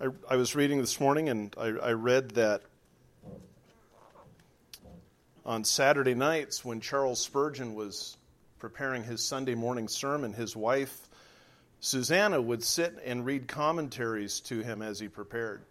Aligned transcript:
I, 0.00 0.06
I 0.30 0.36
was 0.36 0.54
reading 0.54 0.78
this 0.80 1.00
morning 1.00 1.28
and 1.28 1.54
I, 1.58 1.66
I 1.66 1.92
read 1.92 2.30
that 2.32 2.62
on 5.44 5.64
Saturday 5.64 6.14
nights 6.14 6.64
when 6.64 6.80
Charles 6.80 7.20
Spurgeon 7.20 7.74
was 7.74 8.16
preparing 8.60 9.02
his 9.02 9.24
Sunday 9.24 9.56
morning 9.56 9.88
sermon, 9.88 10.32
his 10.32 10.54
wife, 10.54 11.08
Susanna, 11.80 12.40
would 12.40 12.62
sit 12.62 12.96
and 13.04 13.26
read 13.26 13.48
commentaries 13.48 14.38
to 14.40 14.60
him 14.60 14.82
as 14.82 15.00
he 15.00 15.08
prepared. 15.08 15.62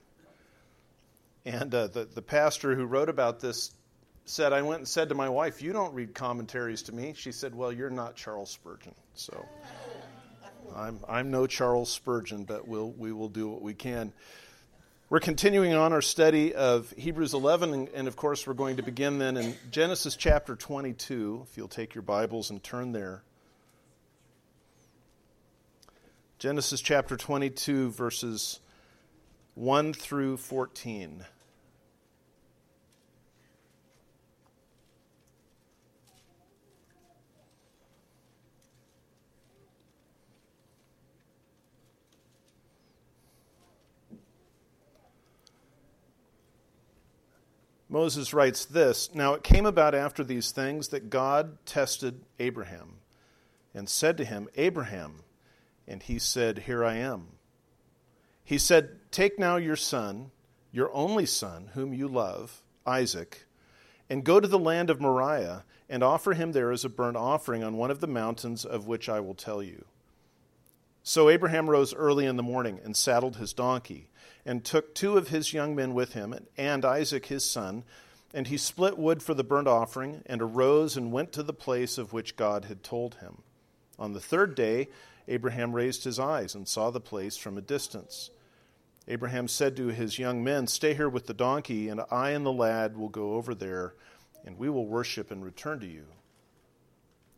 And 1.45 1.73
uh, 1.73 1.87
the, 1.87 2.05
the 2.05 2.21
pastor 2.21 2.75
who 2.75 2.85
wrote 2.85 3.07
about 3.07 3.39
this 3.39 3.71
said, 4.25 4.51
I 4.51 4.61
went 4.61 4.79
and 4.79 4.87
said 4.87 5.07
to 5.09 5.15
my 5.15 5.29
wife, 5.29 5.61
You 5.61 5.71
don't 5.71 5.93
read 5.93 6.13
commentaries 6.13 6.81
to 6.83 6.91
me. 6.93 7.13
She 7.15 7.31
said, 7.31 7.55
Well, 7.55 7.71
you're 7.71 7.89
not 7.89 8.17
Charles 8.17 8.51
Spurgeon. 8.51 8.95
So. 9.13 9.45
I'm, 10.75 10.99
I'm 11.07 11.31
no 11.31 11.47
Charles 11.47 11.91
Spurgeon, 11.91 12.43
but 12.43 12.67
we'll, 12.67 12.91
we 12.91 13.11
will 13.11 13.29
do 13.29 13.47
what 13.49 13.61
we 13.61 13.73
can. 13.73 14.13
We're 15.09 15.19
continuing 15.19 15.73
on 15.73 15.93
our 15.93 16.01
study 16.01 16.53
of 16.53 16.91
Hebrews 16.91 17.33
11, 17.33 17.73
and, 17.73 17.89
and, 17.89 18.07
of 18.07 18.15
course, 18.15 18.45
we're 18.45 18.53
going 18.53 18.77
to 18.77 18.83
begin 18.83 19.19
then 19.19 19.37
in 19.37 19.55
Genesis 19.71 20.15
chapter 20.15 20.55
22. 20.55 21.45
If 21.49 21.57
you'll 21.57 21.67
take 21.67 21.95
your 21.95 22.01
Bibles 22.01 22.49
and 22.49 22.61
turn 22.61 22.91
there. 22.91 23.23
Genesis 26.39 26.81
chapter 26.81 27.15
22, 27.15 27.91
verses 27.91 28.59
1 29.55 29.93
through 29.93 30.37
14. 30.37 31.25
Moses 47.89 48.33
writes 48.33 48.65
this 48.65 49.13
Now 49.13 49.33
it 49.33 49.43
came 49.43 49.65
about 49.65 49.95
after 49.95 50.23
these 50.23 50.51
things 50.51 50.89
that 50.89 51.09
God 51.09 51.57
tested 51.65 52.23
Abraham 52.39 52.97
and 53.73 53.87
said 53.87 54.17
to 54.17 54.25
him, 54.25 54.47
Abraham. 54.55 55.23
And 55.87 56.03
he 56.03 56.19
said, 56.19 56.59
Here 56.59 56.83
I 56.83 56.95
am. 56.95 57.27
He 58.43 58.57
said, 58.57 58.99
Take 59.11 59.39
now 59.39 59.55
your 59.55 59.75
son, 59.75 60.31
your 60.71 60.91
only 60.93 61.25
son, 61.25 61.71
whom 61.73 61.93
you 61.93 62.07
love, 62.07 62.61
Isaac, 62.85 63.45
and 64.09 64.23
go 64.23 64.39
to 64.39 64.47
the 64.47 64.59
land 64.59 64.89
of 64.89 64.99
Moriah 64.99 65.63
and 65.89 66.03
offer 66.03 66.33
him 66.33 66.51
there 66.51 66.71
as 66.71 66.83
a 66.83 66.89
burnt 66.89 67.15
offering 67.15 67.63
on 67.63 67.77
one 67.77 67.91
of 67.91 68.01
the 68.01 68.07
mountains 68.07 68.65
of 68.65 68.87
which 68.87 69.07
I 69.07 69.21
will 69.21 69.35
tell 69.35 69.63
you. 69.63 69.85
So 71.03 71.29
Abraham 71.29 71.69
rose 71.69 71.93
early 71.93 72.25
in 72.25 72.35
the 72.35 72.43
morning 72.43 72.81
and 72.83 72.95
saddled 72.95 73.37
his 73.37 73.53
donkey 73.53 74.09
and 74.47 74.63
took 74.63 74.95
two 74.95 75.17
of 75.17 75.27
his 75.27 75.51
young 75.51 75.75
men 75.75 75.93
with 75.93 76.13
him, 76.13 76.33
and 76.55 76.85
Isaac 76.85 77.25
his 77.25 77.43
son, 77.43 77.83
and 78.33 78.47
he 78.47 78.55
split 78.55 78.97
wood 78.97 79.21
for 79.21 79.33
the 79.33 79.43
burnt 79.43 79.67
offering, 79.67 80.23
and 80.25 80.41
arose 80.41 80.95
and 80.95 81.11
went 81.11 81.33
to 81.33 81.43
the 81.43 81.53
place 81.53 81.97
of 81.97 82.13
which 82.13 82.37
God 82.37 82.65
had 82.65 82.81
told 82.81 83.15
him. 83.15 83.43
On 83.99 84.13
the 84.13 84.21
third 84.21 84.55
day, 84.55 84.87
Abraham 85.27 85.73
raised 85.73 86.05
his 86.05 86.17
eyes 86.17 86.55
and 86.55 86.65
saw 86.65 86.91
the 86.91 87.01
place 87.01 87.35
from 87.35 87.57
a 87.57 87.61
distance. 87.61 88.29
Abraham 89.09 89.49
said 89.49 89.75
to 89.75 89.87
his 89.87 90.17
young 90.17 90.41
men, 90.45 90.65
Stay 90.67 90.93
here 90.93 91.09
with 91.09 91.27
the 91.27 91.33
donkey, 91.33 91.89
and 91.89 91.99
I 92.09 92.29
and 92.29 92.45
the 92.45 92.53
lad 92.53 92.95
will 92.95 93.09
go 93.09 93.33
over 93.33 93.53
there, 93.53 93.95
and 94.45 94.57
we 94.57 94.69
will 94.69 94.87
worship 94.87 95.29
and 95.29 95.43
return 95.43 95.81
to 95.81 95.87
you. 95.87 96.05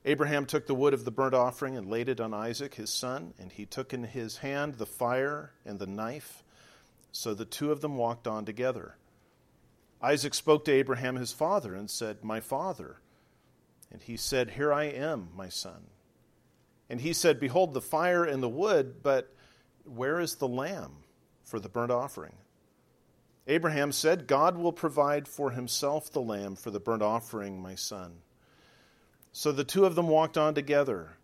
Abraham 0.05 0.45
took 0.45 0.67
the 0.67 0.75
wood 0.75 0.93
of 0.93 1.05
the 1.05 1.11
burnt 1.11 1.33
offering 1.33 1.75
and 1.75 1.89
laid 1.89 2.07
it 2.07 2.21
on 2.21 2.35
Isaac 2.35 2.75
his 2.75 2.91
son, 2.91 3.33
and 3.39 3.51
he 3.51 3.65
took 3.65 3.95
in 3.95 4.03
his 4.03 4.37
hand 4.37 4.75
the 4.75 4.85
fire 4.85 5.53
and 5.65 5.79
the 5.79 5.87
knife. 5.87 6.43
So 7.11 7.33
the 7.33 7.45
two 7.45 7.71
of 7.71 7.81
them 7.81 7.97
walked 7.97 8.27
on 8.27 8.45
together. 8.45 8.95
Isaac 10.01 10.33
spoke 10.33 10.65
to 10.65 10.71
Abraham 10.71 11.15
his 11.15 11.33
father 11.33 11.75
and 11.75 11.89
said, 11.89 12.23
My 12.23 12.39
father. 12.39 13.01
And 13.91 14.01
he 14.01 14.15
said, 14.17 14.51
Here 14.51 14.71
I 14.71 14.85
am, 14.85 15.29
my 15.35 15.49
son. 15.49 15.87
And 16.89 17.01
he 17.01 17.13
said, 17.13 17.39
Behold 17.39 17.73
the 17.73 17.81
fire 17.81 18.23
and 18.23 18.41
the 18.41 18.49
wood, 18.49 19.03
but 19.03 19.33
where 19.83 20.19
is 20.19 20.35
the 20.35 20.47
lamb 20.47 21.03
for 21.43 21.59
the 21.59 21.69
burnt 21.69 21.91
offering? 21.91 22.35
Abraham 23.47 23.91
said, 23.91 24.27
God 24.27 24.57
will 24.57 24.71
provide 24.71 25.27
for 25.27 25.51
himself 25.51 26.11
the 26.11 26.21
lamb 26.21 26.55
for 26.55 26.69
the 26.69 26.79
burnt 26.79 27.01
offering, 27.01 27.61
my 27.61 27.75
son. 27.75 28.19
So 29.31 29.51
the 29.51 29.63
two 29.63 29.85
of 29.85 29.95
them 29.95 30.07
walked 30.07 30.37
on 30.37 30.53
together. 30.53 31.17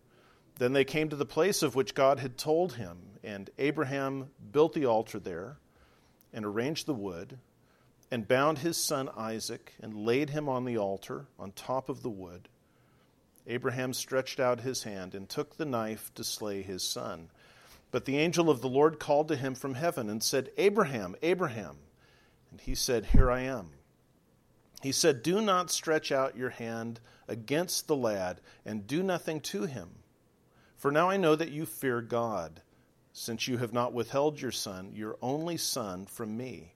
Then 0.56 0.72
they 0.72 0.84
came 0.84 1.08
to 1.08 1.16
the 1.16 1.24
place 1.24 1.62
of 1.62 1.74
which 1.74 1.94
God 1.94 2.18
had 2.18 2.36
told 2.36 2.74
him, 2.74 2.98
and 3.22 3.48
Abraham 3.58 4.30
built 4.52 4.72
the 4.72 4.86
altar 4.86 5.20
there 5.20 5.58
and 6.36 6.44
arranged 6.44 6.86
the 6.86 6.94
wood, 6.94 7.38
and 8.10 8.28
bound 8.28 8.58
his 8.58 8.76
son 8.76 9.08
Isaac, 9.16 9.74
and 9.80 10.06
laid 10.06 10.30
him 10.30 10.48
on 10.48 10.66
the 10.66 10.76
altar 10.76 11.26
on 11.38 11.50
top 11.50 11.88
of 11.88 12.02
the 12.02 12.10
wood. 12.10 12.48
Abraham 13.46 13.94
stretched 13.94 14.38
out 14.38 14.60
his 14.60 14.82
hand 14.82 15.14
and 15.14 15.28
took 15.28 15.56
the 15.56 15.64
knife 15.64 16.12
to 16.14 16.22
slay 16.22 16.62
his 16.62 16.82
son. 16.82 17.30
But 17.90 18.04
the 18.04 18.18
angel 18.18 18.50
of 18.50 18.60
the 18.60 18.68
Lord 18.68 19.00
called 19.00 19.28
to 19.28 19.36
him 19.36 19.54
from 19.54 19.74
heaven 19.74 20.10
and 20.10 20.22
said, 20.22 20.50
Abraham, 20.58 21.16
Abraham. 21.22 21.78
And 22.50 22.60
he 22.60 22.74
said, 22.74 23.06
Here 23.06 23.30
I 23.30 23.40
am. 23.40 23.70
He 24.82 24.92
said, 24.92 25.22
Do 25.22 25.40
not 25.40 25.70
stretch 25.70 26.12
out 26.12 26.36
your 26.36 26.50
hand 26.50 27.00
against 27.26 27.88
the 27.88 27.96
lad, 27.96 28.40
and 28.64 28.86
do 28.86 29.02
nothing 29.02 29.40
to 29.40 29.62
him. 29.62 29.88
For 30.76 30.90
now 30.90 31.08
I 31.08 31.16
know 31.16 31.34
that 31.34 31.50
you 31.50 31.64
fear 31.64 32.02
God 32.02 32.60
since 33.18 33.48
you 33.48 33.56
have 33.56 33.72
not 33.72 33.94
withheld 33.94 34.38
your 34.38 34.52
son, 34.52 34.92
your 34.94 35.16
only 35.22 35.56
son, 35.56 36.04
from 36.04 36.36
me. 36.36 36.74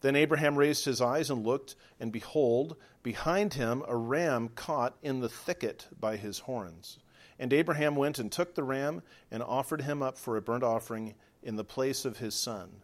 Then 0.00 0.16
Abraham 0.16 0.56
raised 0.56 0.84
his 0.84 1.00
eyes 1.00 1.30
and 1.30 1.46
looked, 1.46 1.76
and 2.00 2.10
behold, 2.10 2.76
behind 3.04 3.54
him 3.54 3.84
a 3.86 3.96
ram 3.96 4.48
caught 4.48 4.96
in 5.00 5.20
the 5.20 5.28
thicket 5.28 5.86
by 5.98 6.16
his 6.16 6.40
horns. 6.40 6.98
And 7.38 7.52
Abraham 7.52 7.94
went 7.94 8.18
and 8.18 8.32
took 8.32 8.56
the 8.56 8.64
ram 8.64 9.02
and 9.30 9.40
offered 9.40 9.82
him 9.82 10.02
up 10.02 10.18
for 10.18 10.36
a 10.36 10.42
burnt 10.42 10.64
offering 10.64 11.14
in 11.40 11.54
the 11.54 11.62
place 11.62 12.04
of 12.04 12.18
his 12.18 12.34
son. 12.34 12.82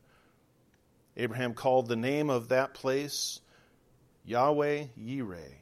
Abraham 1.17 1.55
called 1.55 1.89
the 1.89 1.97
name 1.97 2.31
of 2.31 2.49
that 2.49 2.73
place 2.73 3.41
Yahweh 4.25 4.85
Yireh, 4.97 5.55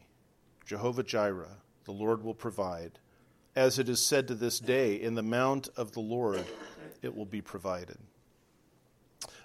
Jehovah 0.67 1.03
Jireh, 1.03 1.57
the 1.85 1.93
Lord 1.93 2.23
will 2.23 2.35
provide. 2.35 2.99
As 3.57 3.79
it 3.79 3.89
is 3.89 4.01
said 4.01 4.29
to 4.29 4.35
this 4.35 4.59
day, 4.59 4.95
in 4.95 5.15
the 5.15 5.23
mount 5.23 5.69
of 5.75 5.93
the 5.93 6.01
Lord 6.01 6.45
it 7.03 7.15
will 7.15 7.27
be 7.27 7.43
provided. 7.43 7.99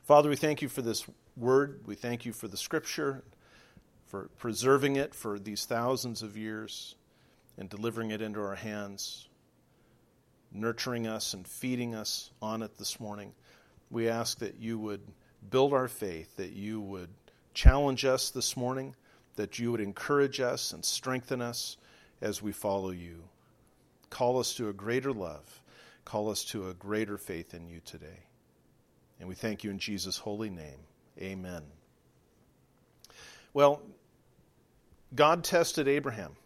Father, 0.03 0.29
we 0.29 0.35
thank 0.35 0.61
you 0.61 0.69
for 0.69 0.81
this 0.81 1.05
word. 1.35 1.81
We 1.85 1.95
thank 1.95 2.25
you 2.25 2.33
for 2.33 2.47
the 2.47 2.57
scripture, 2.57 3.23
for 4.05 4.29
preserving 4.37 4.95
it 4.95 5.13
for 5.13 5.37
these 5.37 5.65
thousands 5.65 6.23
of 6.23 6.37
years 6.37 6.95
and 7.57 7.69
delivering 7.69 8.11
it 8.11 8.21
into 8.21 8.39
our 8.39 8.55
hands, 8.55 9.27
nurturing 10.51 11.07
us 11.07 11.33
and 11.33 11.47
feeding 11.47 11.93
us 11.93 12.31
on 12.41 12.61
it 12.61 12.77
this 12.77 12.99
morning. 12.99 13.33
We 13.89 14.07
ask 14.07 14.39
that 14.39 14.59
you 14.59 14.79
would 14.79 15.01
build 15.49 15.73
our 15.73 15.87
faith, 15.87 16.35
that 16.37 16.53
you 16.53 16.79
would 16.79 17.09
challenge 17.53 18.05
us 18.05 18.29
this 18.29 18.55
morning, 18.55 18.95
that 19.35 19.59
you 19.59 19.71
would 19.71 19.81
encourage 19.81 20.39
us 20.39 20.71
and 20.71 20.83
strengthen 20.85 21.41
us 21.41 21.77
as 22.21 22.41
we 22.41 22.51
follow 22.51 22.91
you. 22.91 23.23
Call 24.09 24.39
us 24.39 24.55
to 24.55 24.69
a 24.69 24.73
greater 24.73 25.11
love 25.11 25.61
Call 26.07 26.29
us 26.29 26.45
to 26.45 26.69
a 26.69 26.73
greater 26.73 27.17
faith 27.17 27.53
in 27.53 27.67
you 27.67 27.81
today. 27.83 28.23
And 29.19 29.27
we 29.27 29.35
thank 29.35 29.65
you 29.65 29.71
in 29.71 29.77
Jesus' 29.77 30.17
holy 30.17 30.49
name. 30.49 30.79
Amen. 31.19 31.63
Well, 33.53 33.81
God 35.13 35.43
tested 35.43 35.89
Abraham. 35.89 36.37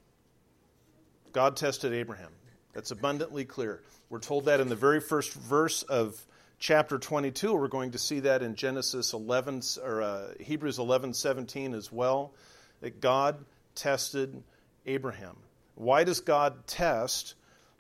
God 1.32 1.58
tested 1.58 1.94
Abraham. 1.94 2.32
That's 2.74 2.90
abundantly 2.90 3.46
clear. 3.46 3.84
We're 4.10 4.18
told 4.18 4.46
that 4.46 4.62
in 4.62 4.68
the 4.68 4.76
very 4.76 5.00
first 5.00 5.32
verse 5.32 5.84
of 5.84 6.20
chapter 6.58 6.98
22. 6.98 7.54
We're 7.54 7.68
going 7.68 7.92
to 7.92 8.00
see 8.00 8.22
that 8.22 8.42
in 8.42 8.56
Genesis 8.56 9.14
11 9.14 9.62
or 9.84 10.02
uh, 10.02 10.28
Hebrews 10.40 10.80
11:17 10.80 11.76
as 11.76 11.92
well 11.92 12.34
that 12.80 13.00
God 13.00 13.46
tested 13.76 14.42
Abraham. 14.88 15.38
Why 15.76 16.04
does 16.04 16.20
God 16.20 16.66
test? 16.66 17.36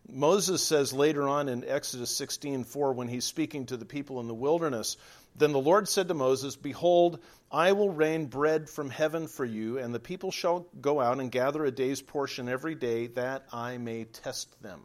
Moses 0.10 0.64
says 0.64 0.94
later 0.94 1.28
on 1.28 1.48
in 1.50 1.64
Exodus 1.64 2.12
16:4 2.12 2.94
when 2.94 3.08
he's 3.08 3.26
speaking 3.26 3.66
to 3.68 3.78
the 3.78 3.86
people 3.86 4.20
in 4.20 4.28
the 4.28 4.34
wilderness, 4.34 4.98
then 5.36 5.54
the 5.54 5.60
Lord 5.60 5.88
said 5.88 6.08
to 6.10 6.14
Moses, 6.14 6.56
behold, 6.56 7.20
I 7.52 7.72
will 7.72 7.90
rain 7.90 8.26
bread 8.26 8.70
from 8.70 8.90
heaven 8.90 9.28
for 9.28 9.46
you, 9.46 9.78
and 9.78 9.94
the 9.94 10.00
people 10.00 10.32
shall 10.32 10.68
go 10.82 11.00
out 11.00 11.20
and 11.20 11.32
gather 11.32 11.64
a 11.64 11.72
day's 11.72 12.02
portion 12.02 12.50
every 12.50 12.76
day 12.76 13.08
that 13.08 13.46
I 13.52 13.78
may 13.78 14.06
test 14.06 14.62
them. 14.62 14.82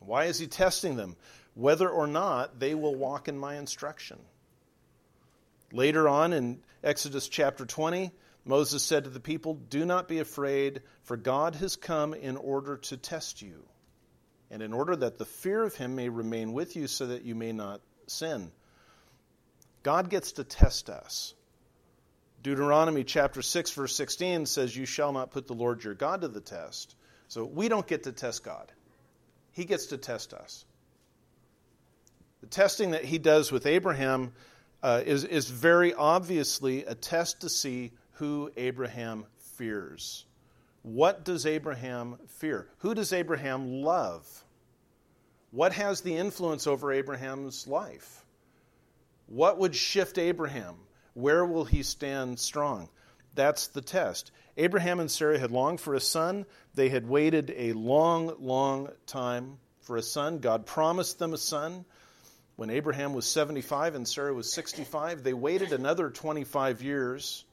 Why 0.00 0.24
is 0.24 0.38
he 0.38 0.46
testing 0.46 0.96
them? 0.96 1.16
Whether 1.54 1.88
or 1.88 2.06
not 2.06 2.58
they 2.58 2.74
will 2.74 2.94
walk 2.94 3.28
in 3.28 3.38
my 3.38 3.56
instruction. 3.56 4.18
Later 5.72 6.08
on 6.08 6.32
in 6.32 6.60
Exodus 6.82 7.28
chapter 7.28 7.66
20, 7.66 8.10
Moses 8.44 8.82
said 8.82 9.04
to 9.04 9.10
the 9.10 9.20
people, 9.20 9.54
Do 9.54 9.84
not 9.84 10.08
be 10.08 10.18
afraid, 10.18 10.82
for 11.02 11.16
God 11.16 11.54
has 11.56 11.76
come 11.76 12.14
in 12.14 12.36
order 12.36 12.78
to 12.78 12.96
test 12.96 13.42
you, 13.42 13.64
and 14.50 14.62
in 14.62 14.72
order 14.72 14.96
that 14.96 15.18
the 15.18 15.24
fear 15.24 15.62
of 15.62 15.74
him 15.74 15.94
may 15.94 16.08
remain 16.08 16.52
with 16.52 16.76
you 16.76 16.86
so 16.86 17.06
that 17.08 17.24
you 17.24 17.34
may 17.34 17.52
not 17.52 17.80
sin. 18.06 18.50
God 19.82 20.10
gets 20.10 20.32
to 20.32 20.44
test 20.44 20.90
us. 20.90 21.34
Deuteronomy 22.42 23.04
chapter 23.04 23.42
6, 23.42 23.70
verse 23.72 23.94
16 23.94 24.46
says, 24.46 24.74
You 24.74 24.86
shall 24.86 25.12
not 25.12 25.30
put 25.30 25.46
the 25.46 25.54
Lord 25.54 25.84
your 25.84 25.94
God 25.94 26.22
to 26.22 26.28
the 26.28 26.40
test. 26.40 26.94
So 27.28 27.44
we 27.44 27.68
don't 27.68 27.86
get 27.86 28.04
to 28.04 28.12
test 28.12 28.42
God, 28.44 28.72
He 29.52 29.64
gets 29.64 29.86
to 29.86 29.98
test 29.98 30.32
us. 30.32 30.64
The 32.40 32.46
testing 32.46 32.92
that 32.92 33.04
He 33.04 33.18
does 33.18 33.52
with 33.52 33.66
Abraham 33.66 34.32
uh, 34.82 35.02
is, 35.04 35.24
is 35.24 35.48
very 35.48 35.92
obviously 35.92 36.84
a 36.86 36.94
test 36.94 37.42
to 37.42 37.50
see 37.50 37.92
who 38.20 38.52
Abraham 38.58 39.24
fears. 39.56 40.26
What 40.82 41.24
does 41.24 41.46
Abraham 41.46 42.18
fear? 42.28 42.68
Who 42.80 42.94
does 42.94 43.14
Abraham 43.14 43.80
love? 43.80 44.44
What 45.52 45.72
has 45.72 46.02
the 46.02 46.18
influence 46.18 46.66
over 46.66 46.92
Abraham's 46.92 47.66
life? 47.66 48.26
What 49.26 49.56
would 49.58 49.74
shift 49.74 50.18
Abraham? 50.18 50.74
Where 51.14 51.46
will 51.46 51.64
he 51.64 51.82
stand 51.82 52.38
strong? 52.38 52.90
That's 53.34 53.68
the 53.68 53.80
test. 53.80 54.32
Abraham 54.58 55.00
and 55.00 55.10
Sarah 55.10 55.38
had 55.38 55.50
longed 55.50 55.80
for 55.80 55.94
a 55.94 56.00
son. 56.00 56.44
They 56.74 56.90
had 56.90 57.08
waited 57.08 57.54
a 57.56 57.72
long, 57.72 58.34
long 58.38 58.90
time 59.06 59.56
for 59.80 59.96
a 59.96 60.02
son. 60.02 60.40
God 60.40 60.66
promised 60.66 61.18
them 61.18 61.32
a 61.32 61.38
son. 61.38 61.86
When 62.56 62.68
Abraham 62.68 63.14
was 63.14 63.24
75 63.24 63.94
and 63.94 64.06
Sarah 64.06 64.34
was 64.34 64.52
65, 64.52 65.22
they 65.22 65.32
waited 65.32 65.72
another 65.72 66.10
25 66.10 66.82
years 66.82 67.46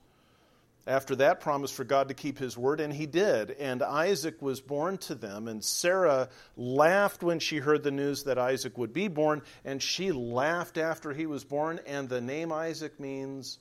after 0.87 1.17
that 1.17 1.41
promise 1.41 1.69
for 1.69 1.83
God 1.83 2.07
to 2.07 2.13
keep 2.13 2.39
his 2.39 2.57
word, 2.57 2.79
and 2.79 2.93
he 2.93 3.05
did. 3.05 3.51
And 3.51 3.83
Isaac 3.83 4.41
was 4.41 4.61
born 4.61 4.97
to 4.99 5.15
them, 5.15 5.49
and 5.49 5.63
Sarah 5.63 6.29
laughed 6.55 7.21
when 7.21 7.39
she 7.39 7.57
heard 7.57 7.83
the 7.83 7.91
news 7.91 8.23
that 8.23 8.37
Isaac 8.37 8.77
would 8.77 8.93
be 8.93 9.09
born, 9.09 9.41
and 9.65 9.83
she 9.83 10.13
laughed 10.13 10.77
after 10.77 11.13
he 11.13 11.25
was 11.25 11.43
born, 11.43 11.81
and 11.85 12.07
the 12.07 12.21
name 12.21 12.53
Isaac 12.53 12.99
means 12.99 13.59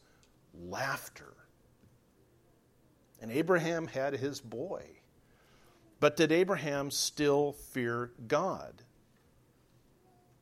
laughter. 0.55 1.35
And 3.21 3.33
Abraham 3.33 3.89
had 3.89 4.15
his 4.15 4.41
boy. 4.41 4.85
But 5.99 6.17
did 6.17 6.31
Abraham 6.31 6.91
still 6.91 7.53
fear 7.73 8.13
God? 8.29 8.83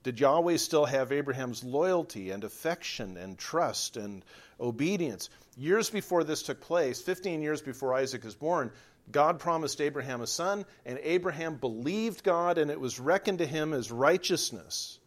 Did 0.02 0.20
Yahweh 0.20 0.58
still 0.58 0.84
have 0.84 1.12
Abraham's 1.12 1.64
loyalty 1.64 2.30
and 2.30 2.44
affection 2.44 3.16
and 3.16 3.38
trust 3.38 3.96
and 3.96 4.22
obedience? 4.60 5.30
Years 5.56 5.90
before 5.90 6.24
this 6.24 6.42
took 6.42 6.60
place, 6.60 7.00
15 7.00 7.42
years 7.42 7.62
before 7.62 7.94
Isaac 7.94 8.24
is 8.24 8.34
born, 8.34 8.70
God 9.10 9.38
promised 9.38 9.80
Abraham 9.80 10.20
a 10.22 10.26
son, 10.26 10.64
and 10.86 10.98
Abraham 11.02 11.56
believed 11.56 12.24
God, 12.24 12.58
and 12.58 12.70
it 12.70 12.80
was 12.80 12.98
reckoned 12.98 13.38
to 13.38 13.46
him 13.46 13.72
as 13.72 13.92
righteousness. 13.92 14.98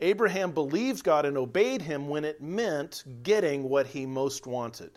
Abraham 0.00 0.52
believed 0.52 1.04
God 1.04 1.24
and 1.24 1.38
obeyed 1.38 1.80
him 1.80 2.08
when 2.08 2.24
it 2.24 2.42
meant 2.42 3.02
getting 3.22 3.68
what 3.68 3.86
he 3.86 4.04
most 4.04 4.46
wanted. 4.46 4.90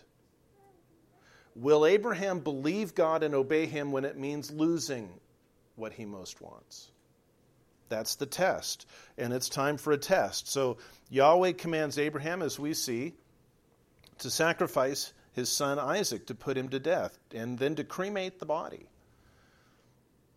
Will 1.56 1.86
Abraham 1.86 2.39
believe 2.39 2.95
God 2.95 3.24
and 3.24 3.33
obey 3.33 3.66
him 3.66 3.92
when 3.92 4.06
it 4.06 4.18
means 4.18 4.51
losing 4.51 5.10
what 5.75 5.94
he 5.94 6.06
most 6.06 6.42
wants? 6.42 6.92
That's 7.88 8.16
the 8.16 8.25
test. 8.25 8.86
And 9.18 9.33
it's 9.33 9.50
time 9.50 9.77
for 9.77 9.92
a 9.92 9.98
test. 9.98 10.48
So 10.50 10.77
Yahweh 11.10 11.54
commands 11.54 11.98
Abraham, 11.98 12.42
as 12.42 12.60
we 12.60 12.74
see, 12.74 13.16
to 14.19 14.30
sacrifice 14.30 15.13
his 15.33 15.50
son 15.50 15.80
Isaac 15.80 16.27
to 16.27 16.36
put 16.36 16.57
him 16.57 16.69
to 16.69 16.80
death 16.80 17.18
and 17.33 17.57
then 17.57 17.75
to 17.75 17.83
cremate 17.83 18.39
the 18.39 18.45
body. 18.45 18.86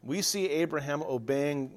We 0.02 0.23
see 0.23 0.49
Abraham 0.49 1.02
obeying 1.02 1.73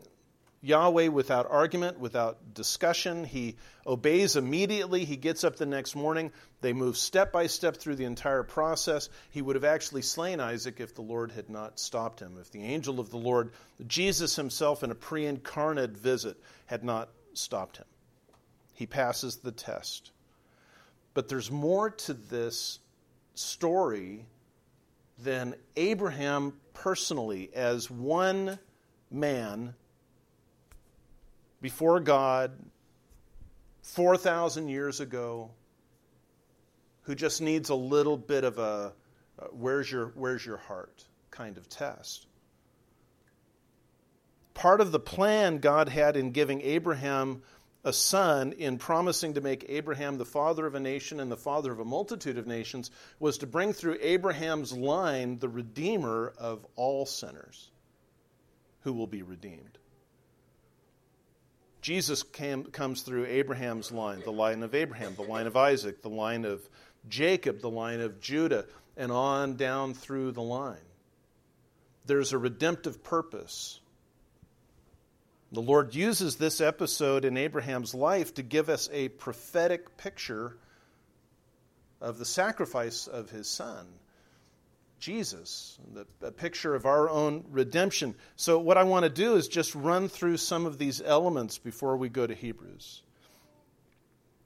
Yahweh 0.65 1.09
without 1.09 1.49
argument, 1.51 1.99
without 1.99 2.55
discussion. 2.55 3.23
He 3.23 3.55
obeys 3.85 4.35
immediately. 4.35 5.05
He 5.05 5.15
gets 5.15 5.43
up 5.43 5.57
the 5.57 5.67
next 5.67 5.95
morning. 5.95 6.31
They 6.61 6.73
move 6.73 6.97
step 6.97 7.31
by 7.31 7.45
step 7.45 7.77
through 7.77 7.97
the 7.97 8.05
entire 8.05 8.41
process. 8.41 9.09
He 9.29 9.43
would 9.43 9.55
have 9.55 9.63
actually 9.63 10.01
slain 10.01 10.39
Isaac 10.39 10.79
if 10.79 10.95
the 10.95 11.03
Lord 11.03 11.31
had 11.31 11.51
not 11.51 11.79
stopped 11.79 12.19
him, 12.19 12.37
if 12.41 12.49
the 12.49 12.63
angel 12.63 12.99
of 12.99 13.11
the 13.11 13.17
Lord, 13.17 13.51
Jesus 13.85 14.35
himself 14.35 14.81
in 14.81 14.89
a 14.89 14.95
pre 14.95 15.27
incarnate 15.27 15.95
visit, 15.95 16.37
had 16.65 16.83
not 16.83 17.09
stopped 17.33 17.77
him. 17.77 17.85
He 18.73 18.87
passes 18.87 19.37
the 19.37 19.51
test. 19.51 20.11
But 21.15 21.27
there's 21.29 21.49
more 21.49 21.89
to 21.89 22.13
this 22.13 22.77
story 23.33 24.27
than 25.23 25.55
Abraham 25.75 26.53
personally 26.73 27.49
as 27.55 27.89
one 27.89 28.59
man 29.09 29.73
before 31.61 31.99
God 32.01 32.51
4,000 33.81 34.67
years 34.67 34.99
ago 34.99 35.51
who 37.03 37.15
just 37.15 37.41
needs 37.41 37.69
a 37.69 37.75
little 37.75 38.17
bit 38.17 38.43
of 38.43 38.59
a 38.59 38.93
uh, 39.37 39.45
where's, 39.51 39.91
your, 39.91 40.11
where's 40.15 40.45
your 40.45 40.57
heart 40.57 41.05
kind 41.31 41.57
of 41.57 41.67
test. 41.69 42.27
Part 44.53 44.79
of 44.79 44.91
the 44.91 44.99
plan 44.99 45.57
God 45.57 45.89
had 45.89 46.15
in 46.15 46.31
giving 46.31 46.61
Abraham 46.61 47.41
a 47.85 47.93
son, 47.93 48.51
in 48.53 48.79
promising 48.79 49.35
to 49.35 49.41
make 49.41 49.65
Abraham 49.69 50.17
the 50.17 50.25
father 50.25 50.65
of 50.65 50.73
a 50.73 50.79
nation 50.79 51.19
and 51.19 51.31
the 51.31 51.37
father 51.37 51.71
of 51.71 51.79
a 51.79 51.85
multitude 51.85 52.39
of 52.39 52.47
nations, 52.47 52.89
was 53.19 53.37
to 53.37 53.47
bring 53.47 53.71
through 53.71 53.97
Abraham's 54.01 54.73
line 54.73 55.37
the 55.37 55.47
Redeemer 55.47 56.33
of 56.39 56.65
all 56.75 57.05
sinners 57.05 57.69
who 58.81 58.93
will 58.93 59.07
be 59.07 59.21
redeemed. 59.21 59.77
Jesus 61.81 62.23
came, 62.23 62.63
comes 62.63 63.03
through 63.03 63.27
Abraham's 63.27 63.91
line, 63.91 64.21
the 64.25 64.31
line 64.31 64.63
of 64.63 64.73
Abraham, 64.73 65.13
the 65.15 65.21
line 65.21 65.45
of 65.45 65.55
Isaac, 65.55 66.01
the 66.01 66.09
line 66.09 66.43
of 66.43 66.67
Jacob, 67.07 67.61
the 67.61 67.69
line 67.69 68.01
of 68.01 68.19
Judah, 68.19 68.65
and 68.97 69.11
on 69.11 69.57
down 69.57 69.93
through 69.93 70.31
the 70.31 70.41
line. 70.41 70.77
There's 72.07 72.33
a 72.33 72.39
redemptive 72.39 73.03
purpose. 73.03 73.79
The 75.55 75.61
Lord 75.61 75.95
uses 75.95 76.35
this 76.35 76.59
episode 76.59 77.23
in 77.23 77.37
Abraham's 77.37 77.95
life 77.95 78.33
to 78.33 78.43
give 78.43 78.67
us 78.67 78.89
a 78.91 79.07
prophetic 79.07 79.95
picture 79.95 80.57
of 82.01 82.17
the 82.17 82.25
sacrifice 82.25 83.07
of 83.07 83.29
his 83.29 83.47
son. 83.47 83.87
Jesus, 84.99 85.77
the, 85.93 86.05
a 86.27 86.31
picture 86.33 86.75
of 86.75 86.85
our 86.85 87.09
own 87.09 87.45
redemption. 87.51 88.15
So, 88.35 88.59
what 88.59 88.77
I 88.77 88.83
want 88.83 89.03
to 89.03 89.09
do 89.09 89.37
is 89.37 89.47
just 89.47 89.73
run 89.75 90.09
through 90.09 90.35
some 90.37 90.65
of 90.65 90.77
these 90.77 91.01
elements 91.01 91.57
before 91.57 91.95
we 91.95 92.09
go 92.09 92.27
to 92.27 92.35
Hebrews. 92.35 93.01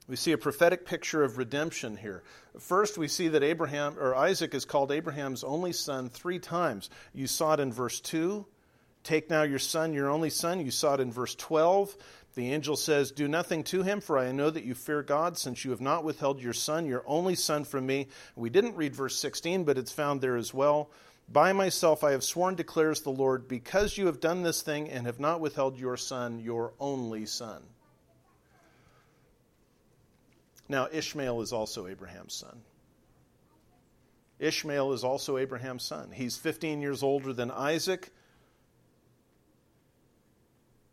We 0.06 0.14
see 0.14 0.30
a 0.30 0.38
prophetic 0.38 0.86
picture 0.86 1.24
of 1.24 1.38
redemption 1.38 1.96
here. 1.96 2.22
First, 2.60 2.98
we 2.98 3.08
see 3.08 3.26
that 3.26 3.42
Abraham 3.42 3.98
or 3.98 4.14
Isaac 4.14 4.54
is 4.54 4.64
called 4.64 4.92
Abraham's 4.92 5.42
only 5.42 5.72
son 5.72 6.08
three 6.08 6.38
times. 6.38 6.88
You 7.12 7.26
saw 7.26 7.54
it 7.54 7.60
in 7.60 7.72
verse 7.72 7.98
2. 7.98 8.46
Take 9.02 9.30
now 9.30 9.42
your 9.42 9.58
son, 9.58 9.94
your 9.94 10.10
only 10.10 10.30
son. 10.30 10.64
You 10.64 10.70
saw 10.70 10.94
it 10.94 11.00
in 11.00 11.12
verse 11.12 11.34
12. 11.34 11.96
The 12.34 12.52
angel 12.52 12.76
says, 12.76 13.10
Do 13.10 13.26
nothing 13.26 13.64
to 13.64 13.82
him, 13.82 14.00
for 14.00 14.18
I 14.18 14.30
know 14.32 14.50
that 14.50 14.64
you 14.64 14.74
fear 14.74 15.02
God, 15.02 15.36
since 15.36 15.64
you 15.64 15.72
have 15.72 15.80
not 15.80 16.04
withheld 16.04 16.40
your 16.40 16.52
son, 16.52 16.86
your 16.86 17.02
only 17.06 17.34
son, 17.34 17.64
from 17.64 17.86
me. 17.86 18.08
We 18.36 18.50
didn't 18.50 18.76
read 18.76 18.94
verse 18.94 19.18
16, 19.18 19.64
but 19.64 19.78
it's 19.78 19.92
found 19.92 20.20
there 20.20 20.36
as 20.36 20.54
well. 20.54 20.90
By 21.28 21.52
myself 21.52 22.04
I 22.04 22.12
have 22.12 22.24
sworn, 22.24 22.54
declares 22.56 23.02
the 23.02 23.10
Lord, 23.10 23.48
because 23.48 23.96
you 23.96 24.06
have 24.06 24.20
done 24.20 24.42
this 24.42 24.62
thing 24.62 24.88
and 24.90 25.06
have 25.06 25.20
not 25.20 25.40
withheld 25.40 25.78
your 25.78 25.96
son, 25.96 26.40
your 26.40 26.72
only 26.78 27.26
son. 27.26 27.62
Now, 30.68 30.88
Ishmael 30.92 31.40
is 31.40 31.52
also 31.52 31.88
Abraham's 31.88 32.34
son. 32.34 32.60
Ishmael 34.38 34.92
is 34.92 35.04
also 35.04 35.36
Abraham's 35.36 35.84
son. 35.84 36.10
He's 36.12 36.36
15 36.36 36.80
years 36.80 37.02
older 37.02 37.32
than 37.32 37.50
Isaac. 37.50 38.10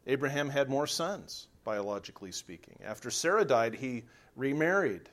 Abraham 0.08 0.50
had 0.50 0.70
more 0.70 0.88
sons, 0.88 1.48
biologically 1.66 2.32
speaking. 2.32 2.80
After 2.84 3.12
Sarah 3.12 3.46
died, 3.46 3.76
he 3.76 4.06
remarried. 4.36 5.10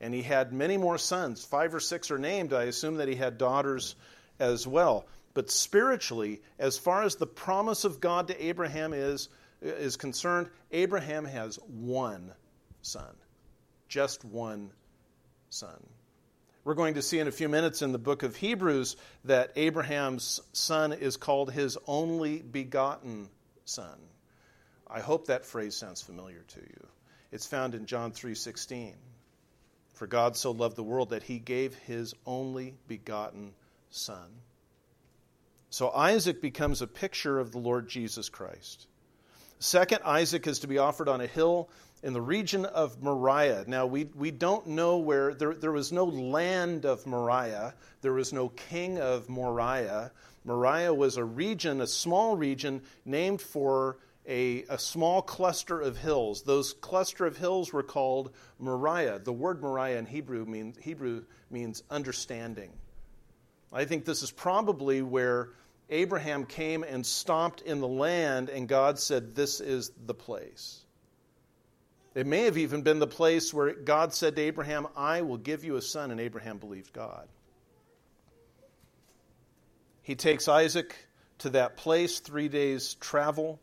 And 0.00 0.12
he 0.12 0.22
had 0.22 0.52
many 0.52 0.76
more 0.76 0.98
sons. 0.98 1.44
Five 1.44 1.74
or 1.74 1.80
six 1.80 2.10
are 2.10 2.18
named. 2.18 2.52
I 2.52 2.64
assume 2.64 2.96
that 2.96 3.08
he 3.08 3.14
had 3.14 3.38
daughters 3.38 3.94
as 4.38 4.66
well. 4.66 5.06
But 5.34 5.50
spiritually, 5.50 6.42
as 6.58 6.78
far 6.78 7.04
as 7.04 7.14
the 7.14 7.26
promise 7.26 7.84
of 7.84 8.00
God 8.00 8.28
to 8.28 8.44
Abraham 8.44 8.92
is, 8.92 9.28
is 9.62 9.96
concerned, 9.96 10.48
Abraham 10.72 11.24
has 11.24 11.56
one 11.66 12.32
son. 12.82 13.14
Just 13.88 14.24
one 14.24 14.70
son. 15.48 15.80
We're 16.64 16.74
going 16.74 16.94
to 16.94 17.02
see 17.02 17.18
in 17.18 17.28
a 17.28 17.32
few 17.32 17.48
minutes 17.48 17.82
in 17.82 17.92
the 17.92 17.98
book 17.98 18.24
of 18.24 18.36
Hebrews 18.36 18.96
that 19.24 19.52
Abraham's 19.56 20.40
son 20.52 20.92
is 20.92 21.16
called 21.16 21.52
his 21.52 21.78
only 21.86 22.42
begotten 22.42 23.28
son. 23.68 23.98
I 24.86 25.00
hope 25.00 25.26
that 25.26 25.44
phrase 25.44 25.76
sounds 25.76 26.00
familiar 26.00 26.44
to 26.48 26.60
you. 26.60 26.86
It's 27.30 27.46
found 27.46 27.74
in 27.74 27.86
John 27.86 28.12
3:16. 28.12 28.96
For 29.94 30.06
God 30.06 30.36
so 30.36 30.52
loved 30.52 30.76
the 30.76 30.82
world 30.82 31.10
that 31.10 31.24
he 31.24 31.38
gave 31.38 31.74
his 31.74 32.14
only 32.24 32.76
begotten 32.86 33.52
son. 33.90 34.42
So 35.70 35.90
Isaac 35.90 36.40
becomes 36.40 36.80
a 36.80 36.86
picture 36.86 37.38
of 37.38 37.52
the 37.52 37.58
Lord 37.58 37.88
Jesus 37.88 38.28
Christ. 38.28 38.86
Second, 39.58 40.00
Isaac 40.04 40.46
is 40.46 40.60
to 40.60 40.68
be 40.68 40.78
offered 40.78 41.08
on 41.08 41.20
a 41.20 41.26
hill 41.26 41.68
in 42.02 42.12
the 42.12 42.20
region 42.20 42.64
of 42.64 43.02
Moriah. 43.02 43.64
Now, 43.66 43.86
we, 43.86 44.04
we 44.04 44.30
don't 44.30 44.68
know 44.68 44.98
where, 44.98 45.34
there, 45.34 45.54
there 45.54 45.72
was 45.72 45.90
no 45.90 46.04
land 46.04 46.86
of 46.86 47.04
Moriah, 47.06 47.74
there 48.00 48.12
was 48.12 48.32
no 48.32 48.48
king 48.50 49.00
of 49.00 49.28
Moriah. 49.28 50.12
Moriah 50.48 50.94
was 50.94 51.18
a 51.18 51.24
region, 51.24 51.82
a 51.82 51.86
small 51.86 52.34
region, 52.34 52.80
named 53.04 53.42
for 53.42 53.98
a, 54.26 54.64
a 54.70 54.78
small 54.78 55.20
cluster 55.20 55.78
of 55.78 55.98
hills. 55.98 56.42
Those 56.42 56.72
cluster 56.72 57.26
of 57.26 57.36
hills 57.36 57.70
were 57.70 57.82
called 57.82 58.32
Moriah. 58.58 59.18
The 59.18 59.32
word 59.32 59.60
Moriah 59.60 59.98
in 59.98 60.06
Hebrew 60.06 60.46
means, 60.46 60.78
Hebrew 60.78 61.24
means 61.50 61.82
understanding. 61.90 62.72
I 63.70 63.84
think 63.84 64.06
this 64.06 64.22
is 64.22 64.30
probably 64.30 65.02
where 65.02 65.50
Abraham 65.90 66.46
came 66.46 66.82
and 66.82 67.04
stomped 67.04 67.60
in 67.60 67.80
the 67.80 67.88
land, 67.88 68.48
and 68.48 68.66
God 68.66 68.98
said, 68.98 69.34
This 69.34 69.60
is 69.60 69.92
the 70.06 70.14
place. 70.14 70.80
It 72.14 72.26
may 72.26 72.44
have 72.44 72.56
even 72.56 72.80
been 72.80 73.00
the 73.00 73.06
place 73.06 73.52
where 73.52 73.74
God 73.74 74.14
said 74.14 74.36
to 74.36 74.42
Abraham, 74.42 74.86
I 74.96 75.20
will 75.20 75.36
give 75.36 75.62
you 75.62 75.76
a 75.76 75.82
son, 75.82 76.10
and 76.10 76.18
Abraham 76.18 76.56
believed 76.56 76.94
God. 76.94 77.28
He 80.08 80.14
takes 80.14 80.48
Isaac 80.48 80.96
to 81.40 81.50
that 81.50 81.76
place, 81.76 82.20
three 82.20 82.48
days' 82.48 82.94
travel, 82.94 83.60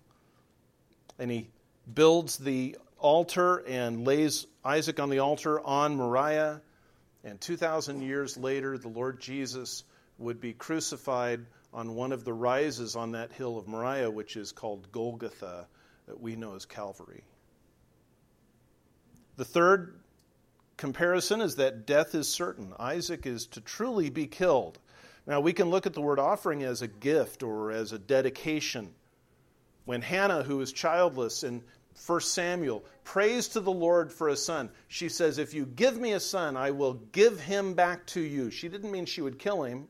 and 1.18 1.32
he 1.32 1.50
builds 1.92 2.38
the 2.38 2.78
altar 3.00 3.64
and 3.68 4.06
lays 4.06 4.46
Isaac 4.64 5.00
on 5.00 5.10
the 5.10 5.18
altar 5.18 5.60
on 5.60 5.96
Moriah. 5.96 6.62
And 7.24 7.42
2,000 7.42 8.04
years 8.04 8.38
later, 8.38 8.78
the 8.78 8.90
Lord 8.90 9.20
Jesus 9.20 9.86
would 10.20 10.40
be 10.40 10.54
crucified 10.54 11.44
on 11.74 11.96
one 11.96 12.12
of 12.12 12.24
the 12.26 12.34
rises 12.34 12.96
on 12.96 13.14
that 13.14 13.32
hill 13.32 13.58
of 13.58 13.68
Moriah, 13.68 14.12
which 14.12 14.38
is 14.38 14.52
called 14.52 14.92
Golgotha, 14.92 15.66
that 16.06 16.22
we 16.22 16.36
know 16.36 16.54
as 16.54 16.68
Calvary. 16.68 17.24
The 19.36 19.46
third 19.46 20.00
comparison 20.78 21.42
is 21.42 21.56
that 21.56 21.88
death 21.88 22.14
is 22.14 22.28
certain. 22.28 22.72
Isaac 22.78 23.26
is 23.26 23.48
to 23.48 23.62
truly 23.62 24.12
be 24.12 24.28
killed. 24.28 24.78
Now, 25.28 25.40
we 25.40 25.54
can 25.54 25.70
look 25.70 25.88
at 25.88 25.94
the 25.94 26.02
word 26.02 26.20
offering 26.20 26.64
as 26.64 26.82
a 26.82 26.88
gift 26.88 27.42
or 27.42 27.72
as 27.72 27.92
a 27.92 28.00
dedication. 28.00 28.94
When 29.86 30.02
Hannah, 30.02 30.44
who 30.44 30.62
is 30.62 30.72
childless 30.72 31.44
in 31.44 31.64
1 32.06 32.22
Samuel, 32.22 32.84
prays 33.04 33.48
to 33.50 33.60
the 33.60 33.72
Lord 33.72 34.12
for 34.12 34.30
a 34.30 34.36
son, 34.36 34.70
she 34.88 35.10
says, 35.10 35.38
If 35.38 35.54
you 35.54 35.66
give 35.66 35.98
me 35.98 36.14
a 36.14 36.20
son, 36.20 36.58
I 36.58 36.72
will 36.72 36.96
give 37.12 37.40
him 37.40 37.74
back 37.74 38.06
to 38.08 38.22
you. 38.22 38.52
She 38.52 38.68
didn't 38.68 38.92
mean 38.92 39.06
she 39.06 39.22
would 39.22 39.40
kill 39.40 39.64
him. 39.64 39.88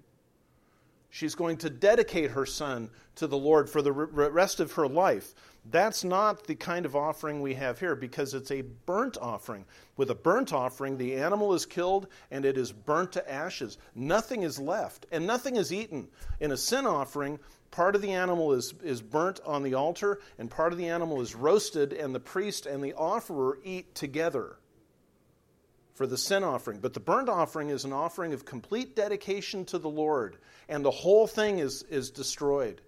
She's 1.16 1.36
going 1.36 1.56
to 1.60 1.70
dedicate 1.70 2.32
her 2.32 2.46
son 2.46 2.90
to 3.16 3.26
the 3.26 3.38
Lord 3.38 3.70
for 3.70 3.82
the 3.82 3.94
rest 3.94 4.60
of 4.60 4.74
her 4.74 4.86
life. 4.86 5.34
That's 5.64 6.04
not 6.04 6.46
the 6.46 6.56
kind 6.56 6.86
of 6.86 6.94
offering 6.94 7.42
we 7.42 7.54
have 7.54 7.80
here 7.80 7.96
because 7.96 8.34
it's 8.34 8.52
a 8.52 8.64
burnt 8.86 9.18
offering. 9.22 9.64
With 9.96 10.12
a 10.12 10.14
burnt 10.16 10.52
offering, 10.52 10.98
the 10.98 11.16
animal 11.16 11.54
is 11.54 11.66
killed 11.66 12.08
and 12.32 12.44
it 12.44 12.58
is 12.58 12.74
burnt 12.74 13.14
to 13.14 13.32
ashes. 13.32 13.78
Nothing 13.96 14.44
is 14.44 14.60
left 14.60 15.06
and 15.10 15.26
nothing 15.26 15.56
is 15.56 15.72
eaten. 15.72 16.10
In 16.42 16.52
a 16.52 16.58
sin 16.58 16.86
offering, 16.86 17.40
part 17.72 17.96
of 17.96 18.02
the 18.02 18.12
animal 18.12 18.52
is, 18.52 18.74
is 18.84 19.02
burnt 19.02 19.40
on 19.46 19.64
the 19.64 19.76
altar 19.76 20.20
and 20.38 20.52
part 20.52 20.74
of 20.74 20.78
the 20.78 20.90
animal 20.90 21.22
is 21.22 21.34
roasted, 21.34 21.94
and 21.94 22.14
the 22.14 22.20
priest 22.20 22.66
and 22.66 22.84
the 22.84 22.94
offerer 22.94 23.58
eat 23.64 23.96
together 23.96 24.58
for 25.96 26.06
the 26.06 26.18
sin 26.18 26.44
offering. 26.44 26.80
But 26.80 26.94
the 26.94 27.00
burnt 27.00 27.30
offering 27.30 27.70
is 27.70 27.86
an 27.86 27.94
offering 27.94 28.34
of 28.34 28.46
complete 28.46 28.96
dedication 28.96 29.66
to 29.66 29.80
the 29.80 29.90
Lord, 29.90 30.38
and 30.70 30.86
the 30.86 30.92
whole 30.92 31.26
thing 31.26 31.60
is, 31.60 31.84
is 31.84 32.12
destroyed. 32.12 32.82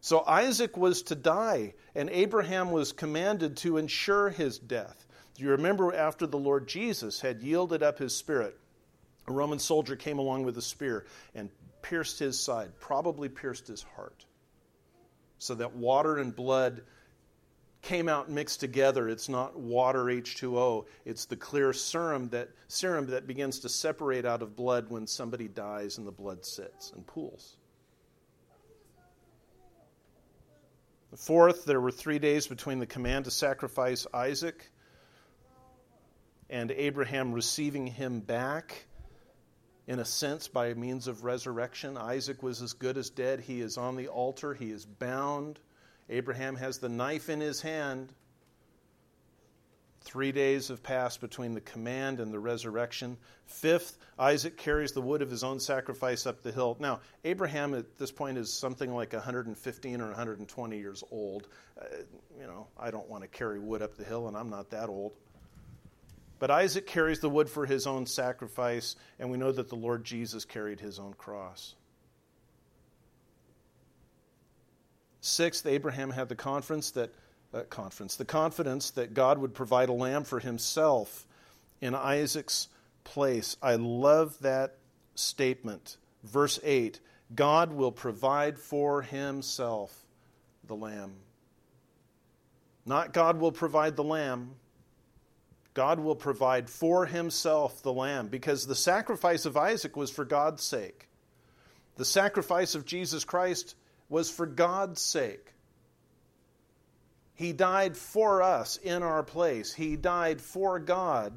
So 0.00 0.24
Isaac 0.26 0.76
was 0.76 1.02
to 1.04 1.14
die, 1.14 1.74
and 1.94 2.08
Abraham 2.10 2.72
was 2.72 2.92
commanded 2.92 3.58
to 3.58 3.76
ensure 3.76 4.30
his 4.30 4.58
death. 4.58 5.06
Do 5.34 5.44
you 5.44 5.50
remember 5.50 5.94
after 5.94 6.26
the 6.26 6.38
Lord 6.38 6.66
Jesus 6.66 7.20
had 7.20 7.42
yielded 7.42 7.82
up 7.82 7.98
his 7.98 8.16
spirit, 8.16 8.58
a 9.28 9.32
Roman 9.32 9.58
soldier 9.58 9.96
came 9.96 10.18
along 10.18 10.44
with 10.44 10.56
a 10.56 10.62
spear 10.62 11.04
and 11.34 11.50
pierced 11.82 12.18
his 12.18 12.40
side, 12.40 12.72
probably 12.80 13.28
pierced 13.28 13.68
his 13.68 13.82
heart, 13.94 14.24
so 15.38 15.54
that 15.54 15.74
water 15.74 16.16
and 16.16 16.34
blood 16.34 16.82
came 17.82 18.08
out 18.08 18.30
mixed 18.30 18.60
together. 18.60 19.08
It's 19.08 19.28
not 19.28 19.58
water 19.58 20.04
H2O. 20.04 20.86
It's 21.04 21.24
the 21.24 21.36
clear 21.36 21.72
serum 21.72 22.28
that 22.30 22.50
serum 22.68 23.06
that 23.06 23.26
begins 23.26 23.60
to 23.60 23.68
separate 23.68 24.24
out 24.24 24.42
of 24.42 24.56
blood 24.56 24.90
when 24.90 25.06
somebody 25.06 25.48
dies 25.48 25.98
and 25.98 26.06
the 26.06 26.12
blood 26.12 26.44
sits 26.44 26.92
and 26.92 27.06
pools. 27.06 27.56
The 31.10 31.16
fourth, 31.16 31.64
there 31.64 31.80
were 31.80 31.90
three 31.90 32.20
days 32.20 32.46
between 32.46 32.78
the 32.78 32.86
command 32.86 33.24
to 33.24 33.32
sacrifice 33.32 34.06
Isaac 34.14 34.70
and 36.48 36.70
Abraham 36.70 37.32
receiving 37.32 37.86
him 37.86 38.20
back, 38.20 38.86
in 39.86 39.98
a 39.98 40.04
sense, 40.04 40.46
by 40.46 40.74
means 40.74 41.08
of 41.08 41.24
resurrection. 41.24 41.96
Isaac 41.96 42.42
was 42.42 42.62
as 42.62 42.74
good 42.74 42.96
as 42.96 43.10
dead. 43.10 43.40
He 43.40 43.60
is 43.60 43.76
on 43.76 43.96
the 43.96 44.08
altar, 44.08 44.54
he 44.54 44.70
is 44.70 44.84
bound. 44.84 45.58
Abraham 46.10 46.56
has 46.56 46.78
the 46.78 46.88
knife 46.88 47.28
in 47.30 47.40
his 47.40 47.62
hand. 47.62 48.12
Three 50.02 50.32
days 50.32 50.68
have 50.68 50.82
passed 50.82 51.20
between 51.20 51.54
the 51.54 51.60
command 51.60 52.20
and 52.20 52.32
the 52.32 52.38
resurrection. 52.38 53.16
Fifth, 53.46 53.98
Isaac 54.18 54.56
carries 54.56 54.92
the 54.92 55.00
wood 55.00 55.22
of 55.22 55.30
his 55.30 55.44
own 55.44 55.60
sacrifice 55.60 56.26
up 56.26 56.42
the 56.42 56.50
hill. 56.50 56.76
Now, 56.80 57.00
Abraham 57.24 57.74
at 57.74 57.96
this 57.96 58.10
point 58.10 58.38
is 58.38 58.52
something 58.52 58.92
like 58.92 59.12
115 59.12 60.00
or 60.00 60.06
120 60.06 60.78
years 60.78 61.04
old. 61.12 61.48
Uh, 61.80 61.84
you 62.38 62.46
know, 62.46 62.66
I 62.78 62.90
don't 62.90 63.08
want 63.08 63.22
to 63.22 63.28
carry 63.28 63.60
wood 63.60 63.82
up 63.82 63.96
the 63.96 64.04
hill, 64.04 64.26
and 64.26 64.36
I'm 64.36 64.50
not 64.50 64.70
that 64.70 64.88
old. 64.88 65.12
But 66.40 66.50
Isaac 66.50 66.86
carries 66.86 67.20
the 67.20 67.28
wood 67.28 67.48
for 67.50 67.66
his 67.66 67.86
own 67.86 68.06
sacrifice, 68.06 68.96
and 69.18 69.30
we 69.30 69.36
know 69.36 69.52
that 69.52 69.68
the 69.68 69.76
Lord 69.76 70.04
Jesus 70.04 70.46
carried 70.46 70.80
his 70.80 70.98
own 70.98 71.12
cross. 71.12 71.74
Sixth, 75.20 75.66
Abraham 75.66 76.10
had 76.10 76.28
the 76.28 76.34
confidence 76.34 76.90
that 76.92 77.12
uh, 77.52 77.62
conference, 77.62 78.16
the 78.16 78.24
confidence 78.24 78.90
that 78.92 79.14
God 79.14 79.38
would 79.38 79.54
provide 79.54 79.88
a 79.88 79.92
lamb 79.92 80.24
for 80.24 80.38
himself 80.38 81.26
in 81.80 81.94
Isaac's 81.94 82.68
place. 83.04 83.56
I 83.62 83.74
love 83.74 84.38
that 84.40 84.76
statement. 85.14 85.96
Verse 86.22 86.60
8 86.62 87.00
God 87.34 87.72
will 87.72 87.92
provide 87.92 88.58
for 88.58 89.02
himself 89.02 89.94
the 90.66 90.74
lamb. 90.74 91.12
Not 92.86 93.12
God 93.12 93.38
will 93.38 93.52
provide 93.52 93.96
the 93.96 94.04
lamb. 94.04 94.54
God 95.74 96.00
will 96.00 96.16
provide 96.16 96.68
for 96.68 97.06
himself 97.06 97.82
the 97.82 97.92
lamb 97.92 98.26
because 98.28 98.66
the 98.66 98.74
sacrifice 98.74 99.46
of 99.46 99.56
Isaac 99.56 99.96
was 99.96 100.10
for 100.10 100.24
God's 100.24 100.64
sake. 100.64 101.08
The 101.96 102.04
sacrifice 102.04 102.74
of 102.74 102.84
Jesus 102.84 103.24
Christ 103.24 103.76
was 104.10 104.28
for 104.28 104.44
God's 104.44 105.00
sake. 105.00 105.46
He 107.34 107.54
died 107.54 107.96
for 107.96 108.42
us 108.42 108.76
in 108.76 109.02
our 109.02 109.22
place. 109.22 109.72
He 109.72 109.96
died 109.96 110.42
for 110.42 110.78
God 110.78 111.32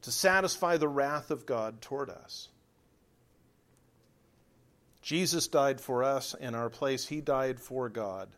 to 0.00 0.10
satisfy 0.10 0.78
the 0.78 0.88
wrath 0.88 1.30
of 1.30 1.44
God 1.44 1.82
toward 1.82 2.08
us. 2.08 2.48
Jesus 5.02 5.48
died 5.48 5.80
for 5.80 6.04
us 6.04 6.34
in 6.38 6.54
our 6.54 6.70
place. 6.70 7.06
He 7.06 7.20
died 7.20 7.60
for 7.60 7.90
God. 7.90 8.28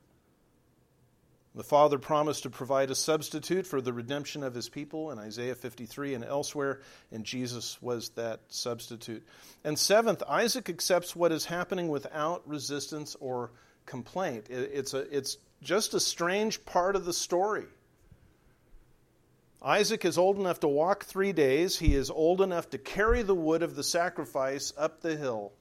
The 1.55 1.65
Father 1.65 1.99
promised 1.99 2.45
to 2.45 2.51
provide 2.51 2.91
a 2.91 2.95
substitute 2.95 3.67
for 3.67 3.81
the 3.81 3.93
redemption 3.93 4.45
of 4.45 4.55
his 4.55 4.69
people 4.69 5.11
in 5.11 5.19
Isaiah 5.19 5.57
53 5.57 6.15
and 6.15 6.25
elsewhere, 6.25 6.81
and 7.11 7.25
Jesus 7.25 7.81
was 7.83 8.11
that 8.11 8.41
substitute. 8.49 9.27
And 9.65 9.77
seventh, 9.77 10.23
Isaac 10.29 10.69
accepts 10.69 11.17
what 11.17 11.33
is 11.33 11.45
happening 11.45 11.89
without 11.89 12.49
resistance 12.49 13.17
or 13.19 13.51
complaint. 13.85 14.47
It's, 14.49 14.95
a, 14.95 15.01
it's 15.17 15.39
just 15.61 15.95
a 15.95 16.01
strange 16.01 16.65
part 16.65 16.95
of 16.95 17.05
the 17.05 17.13
story. 17.13 17.67
Isaac 19.61 20.05
is 20.05 20.17
old 20.17 20.39
enough 20.39 20.61
to 20.61 20.69
walk 20.69 21.05
three 21.05 21.33
days. 21.33 21.79
He 21.79 21.95
is 21.95 22.11
old 22.11 22.41
enough 22.41 22.71
to 22.71 22.79
carry 22.79 23.23
the 23.23 23.35
wood 23.35 23.63
of 23.63 23.75
the 23.75 23.83
sacrifice 23.83 24.73
up 24.79 25.01
the 25.01 25.17
hill. 25.17 25.53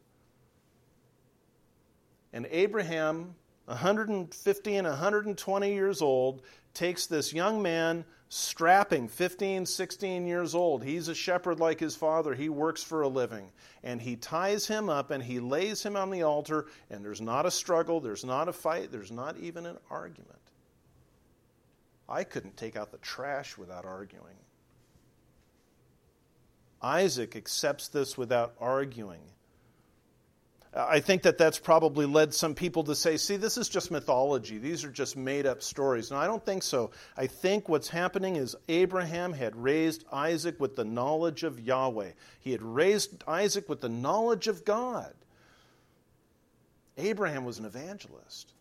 And 2.32 2.48
Abraham, 2.52 3.36
150 3.70 4.76
and 4.76 4.88
120 4.88 5.74
years 5.74 6.02
old, 6.02 6.42
takes 6.74 7.06
this 7.06 7.34
young 7.34 7.62
man 7.62 8.04
strapping, 8.30 9.08
15, 9.08 9.66
16 9.66 10.28
years 10.28 10.56
old. 10.56 10.84
He's 10.84 11.08
a 11.08 11.16
shepherd 11.16 11.60
like 11.60 11.80
his 11.80 11.96
father. 11.96 12.34
He 12.34 12.50
works 12.50 12.84
for 12.84 13.02
a 13.02 13.08
living. 13.08 13.52
And 13.84 14.02
he 14.02 14.16
ties 14.16 14.68
him 14.68 14.90
up 14.90 15.12
and 15.12 15.24
he 15.24 15.40
lays 15.40 15.84
him 15.84 15.96
on 15.96 16.10
the 16.10 16.24
altar, 16.24 16.68
and 16.90 17.04
there's 17.04 17.22
not 17.22 17.46
a 17.46 17.52
struggle, 17.52 18.00
there's 18.00 18.26
not 18.26 18.48
a 18.48 18.54
fight, 18.54 18.92
there's 18.92 19.12
not 19.12 19.38
even 19.38 19.66
an 19.66 19.78
argument. 19.90 20.40
I 22.08 22.24
couldn't 22.24 22.58
take 22.58 22.76
out 22.76 22.92
the 22.92 22.98
trash 22.98 23.58
without 23.58 23.86
arguing. 23.86 24.36
Isaac 26.82 27.36
accepts 27.36 27.88
this 27.88 28.18
without 28.18 28.54
arguing. 28.60 29.22
I 30.72 31.00
think 31.00 31.24
that 31.24 31.40
that's 31.40 31.58
probably 31.58 32.06
led 32.06 32.32
some 32.34 32.54
people 32.54 32.84
to 32.84 32.96
say, 32.96 33.18
see, 33.18 33.38
this 33.38 33.58
is 33.58 33.70
just 33.70 33.90
mythology. 33.90 34.60
These 34.60 34.86
are 34.86 34.92
just 34.92 35.18
made 35.18 35.48
up 35.48 35.64
stories. 35.64 36.12
No, 36.12 36.18
I 36.18 36.28
don't 36.28 36.46
think 36.46 36.62
so. 36.62 36.92
I 37.18 37.26
think 37.26 37.68
what's 37.68 37.90
happening 37.90 38.36
is 38.36 38.56
Abraham 38.68 39.34
had 39.34 39.56
raised 39.56 40.06
Isaac 40.12 40.60
with 40.60 40.76
the 40.76 40.86
knowledge 40.86 41.44
of 41.44 41.60
Yahweh, 41.60 42.12
he 42.40 42.52
had 42.52 42.62
raised 42.62 43.24
Isaac 43.28 43.68
with 43.68 43.82
the 43.82 43.90
knowledge 43.90 44.48
of 44.48 44.64
God. 44.64 45.14
Abraham 46.98 47.46
was 47.46 47.58
an 47.60 47.66
evangelist. 47.66 48.54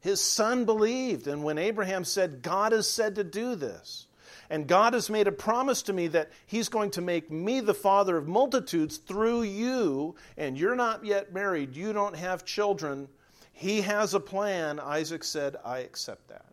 His 0.00 0.20
son 0.20 0.64
believed, 0.64 1.26
and 1.26 1.44
when 1.44 1.58
Abraham 1.58 2.04
said, 2.04 2.42
God 2.42 2.72
has 2.72 2.88
said 2.88 3.16
to 3.16 3.24
do 3.24 3.54
this, 3.54 4.06
and 4.50 4.66
God 4.66 4.94
has 4.94 5.10
made 5.10 5.26
a 5.26 5.32
promise 5.32 5.82
to 5.82 5.92
me 5.92 6.08
that 6.08 6.30
He's 6.46 6.68
going 6.68 6.90
to 6.92 7.00
make 7.00 7.30
me 7.30 7.60
the 7.60 7.74
father 7.74 8.16
of 8.16 8.28
multitudes 8.28 8.98
through 8.98 9.42
you, 9.42 10.14
and 10.36 10.58
you're 10.58 10.76
not 10.76 11.04
yet 11.04 11.32
married, 11.32 11.76
you 11.76 11.92
don't 11.92 12.16
have 12.16 12.44
children. 12.44 13.08
He 13.52 13.80
has 13.80 14.14
a 14.14 14.20
plan. 14.20 14.78
Isaac 14.78 15.24
said, 15.24 15.56
I 15.64 15.78
accept 15.78 16.28
that. 16.28 16.44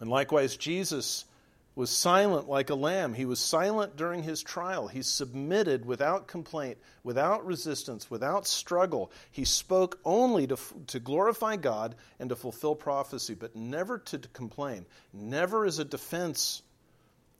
And 0.00 0.08
likewise, 0.08 0.56
Jesus 0.56 1.26
was 1.74 1.90
silent 1.90 2.48
like 2.48 2.70
a 2.70 2.74
lamb. 2.74 3.14
He 3.14 3.24
was 3.24 3.38
silent 3.38 3.96
during 3.96 4.22
his 4.22 4.42
trial. 4.42 4.88
He 4.88 5.02
submitted 5.02 5.84
without 5.84 6.26
complaint, 6.26 6.78
without 7.04 7.46
resistance, 7.46 8.10
without 8.10 8.46
struggle. 8.46 9.12
He 9.30 9.44
spoke 9.44 9.98
only 10.04 10.46
to, 10.48 10.58
to 10.88 11.00
glorify 11.00 11.56
God 11.56 11.94
and 12.18 12.28
to 12.30 12.36
fulfill 12.36 12.74
prophecy, 12.74 13.34
but 13.34 13.54
never 13.54 13.98
to 13.98 14.18
complain, 14.18 14.84
never 15.12 15.64
as 15.64 15.78
a 15.78 15.84
defense 15.84 16.62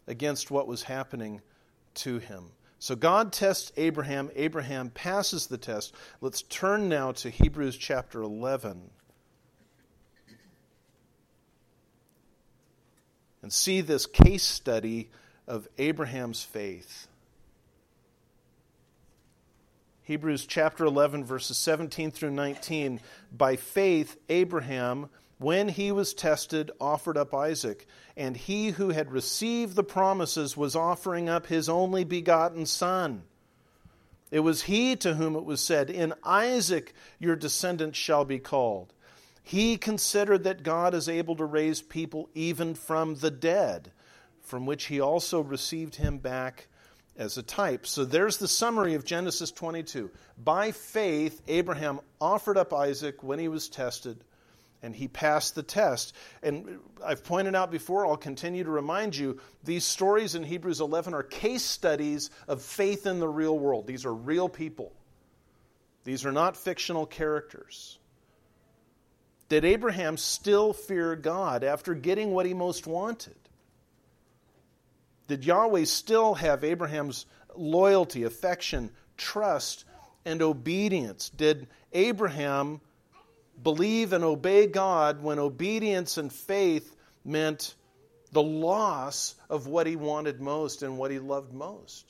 against 0.06 0.50
what 0.50 0.68
was 0.68 0.82
happening 0.82 1.40
to 1.94 2.18
him. 2.18 2.44
So 2.78 2.96
God 2.96 3.32
tests 3.32 3.72
Abraham. 3.76 4.30
Abraham 4.34 4.90
passes 4.90 5.48
the 5.48 5.58
test. 5.58 5.94
Let's 6.20 6.42
turn 6.42 6.88
now 6.88 7.12
to 7.12 7.28
Hebrews 7.28 7.76
chapter 7.76 8.22
11. 8.22 8.90
And 13.42 13.52
see 13.52 13.80
this 13.80 14.06
case 14.06 14.44
study 14.44 15.10
of 15.46 15.68
Abraham's 15.78 16.42
faith. 16.42 17.08
Hebrews 20.02 20.46
chapter 20.46 20.84
11, 20.84 21.24
verses 21.24 21.56
17 21.56 22.10
through 22.10 22.32
19. 22.32 23.00
By 23.30 23.56
faith, 23.56 24.16
Abraham, 24.28 25.08
when 25.38 25.68
he 25.68 25.92
was 25.92 26.14
tested, 26.14 26.70
offered 26.80 27.16
up 27.16 27.32
Isaac. 27.32 27.86
And 28.16 28.36
he 28.36 28.70
who 28.70 28.88
had 28.88 29.12
received 29.12 29.76
the 29.76 29.84
promises 29.84 30.56
was 30.56 30.74
offering 30.74 31.28
up 31.28 31.46
his 31.46 31.68
only 31.68 32.02
begotten 32.02 32.66
son. 32.66 33.22
It 34.30 34.40
was 34.40 34.62
he 34.62 34.96
to 34.96 35.14
whom 35.14 35.36
it 35.36 35.44
was 35.44 35.60
said, 35.60 35.90
In 35.90 36.14
Isaac 36.24 36.92
your 37.18 37.36
descendants 37.36 37.98
shall 37.98 38.24
be 38.24 38.38
called. 38.38 38.92
He 39.42 39.76
considered 39.76 40.44
that 40.44 40.62
God 40.62 40.94
is 40.94 41.08
able 41.08 41.36
to 41.36 41.44
raise 41.44 41.82
people 41.82 42.28
even 42.34 42.74
from 42.74 43.16
the 43.16 43.30
dead, 43.30 43.92
from 44.42 44.66
which 44.66 44.84
he 44.84 45.00
also 45.00 45.40
received 45.40 45.96
him 45.96 46.18
back 46.18 46.68
as 47.16 47.36
a 47.36 47.42
type. 47.42 47.86
So 47.86 48.04
there's 48.04 48.38
the 48.38 48.48
summary 48.48 48.94
of 48.94 49.04
Genesis 49.04 49.50
22. 49.50 50.10
By 50.42 50.72
faith, 50.72 51.42
Abraham 51.48 52.00
offered 52.20 52.56
up 52.56 52.72
Isaac 52.72 53.22
when 53.22 53.38
he 53.38 53.48
was 53.48 53.68
tested, 53.68 54.24
and 54.82 54.96
he 54.96 55.08
passed 55.08 55.54
the 55.54 55.62
test. 55.62 56.14
And 56.42 56.78
I've 57.04 57.22
pointed 57.22 57.54
out 57.54 57.70
before, 57.70 58.06
I'll 58.06 58.16
continue 58.16 58.64
to 58.64 58.70
remind 58.70 59.14
you, 59.14 59.38
these 59.62 59.84
stories 59.84 60.34
in 60.34 60.42
Hebrews 60.42 60.80
11 60.80 61.12
are 61.12 61.22
case 61.22 61.64
studies 61.64 62.30
of 62.48 62.62
faith 62.62 63.06
in 63.06 63.20
the 63.20 63.28
real 63.28 63.58
world. 63.58 63.86
These 63.86 64.06
are 64.06 64.14
real 64.14 64.48
people, 64.48 64.92
these 66.04 66.24
are 66.24 66.32
not 66.32 66.56
fictional 66.56 67.06
characters. 67.06 67.98
Did 69.50 69.64
Abraham 69.64 70.16
still 70.16 70.72
fear 70.72 71.16
God 71.16 71.64
after 71.64 71.92
getting 71.92 72.30
what 72.30 72.46
he 72.46 72.54
most 72.54 72.86
wanted? 72.86 73.34
Did 75.26 75.44
Yahweh 75.44 75.84
still 75.84 76.34
have 76.34 76.62
Abraham's 76.62 77.26
loyalty, 77.56 78.22
affection, 78.22 78.92
trust, 79.16 79.84
and 80.24 80.40
obedience? 80.40 81.30
Did 81.30 81.66
Abraham 81.92 82.80
believe 83.60 84.12
and 84.12 84.22
obey 84.22 84.68
God 84.68 85.20
when 85.20 85.40
obedience 85.40 86.16
and 86.16 86.32
faith 86.32 86.94
meant 87.24 87.74
the 88.30 88.42
loss 88.42 89.34
of 89.48 89.66
what 89.66 89.88
he 89.88 89.96
wanted 89.96 90.40
most 90.40 90.84
and 90.84 90.96
what 90.96 91.10
he 91.10 91.18
loved 91.18 91.52
most? 91.52 92.06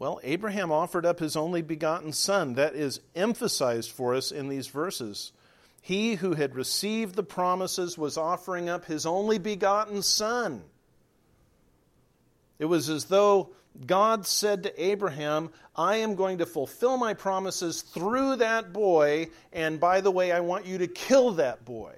Well, 0.00 0.18
Abraham 0.22 0.72
offered 0.72 1.04
up 1.04 1.18
his 1.18 1.36
only 1.36 1.60
begotten 1.60 2.14
son. 2.14 2.54
That 2.54 2.74
is 2.74 3.00
emphasized 3.14 3.92
for 3.92 4.14
us 4.14 4.32
in 4.32 4.48
these 4.48 4.66
verses. 4.66 5.30
He 5.82 6.14
who 6.14 6.32
had 6.32 6.54
received 6.54 7.16
the 7.16 7.22
promises 7.22 7.98
was 7.98 8.16
offering 8.16 8.70
up 8.70 8.86
his 8.86 9.04
only 9.04 9.36
begotten 9.36 10.00
son. 10.00 10.62
It 12.58 12.64
was 12.64 12.88
as 12.88 13.04
though 13.04 13.50
God 13.84 14.26
said 14.26 14.62
to 14.62 14.82
Abraham, 14.82 15.50
I 15.76 15.96
am 15.96 16.14
going 16.14 16.38
to 16.38 16.46
fulfill 16.46 16.96
my 16.96 17.12
promises 17.12 17.82
through 17.82 18.36
that 18.36 18.72
boy, 18.72 19.28
and 19.52 19.78
by 19.78 20.00
the 20.00 20.10
way, 20.10 20.32
I 20.32 20.40
want 20.40 20.64
you 20.64 20.78
to 20.78 20.86
kill 20.86 21.32
that 21.32 21.66
boy. 21.66 21.92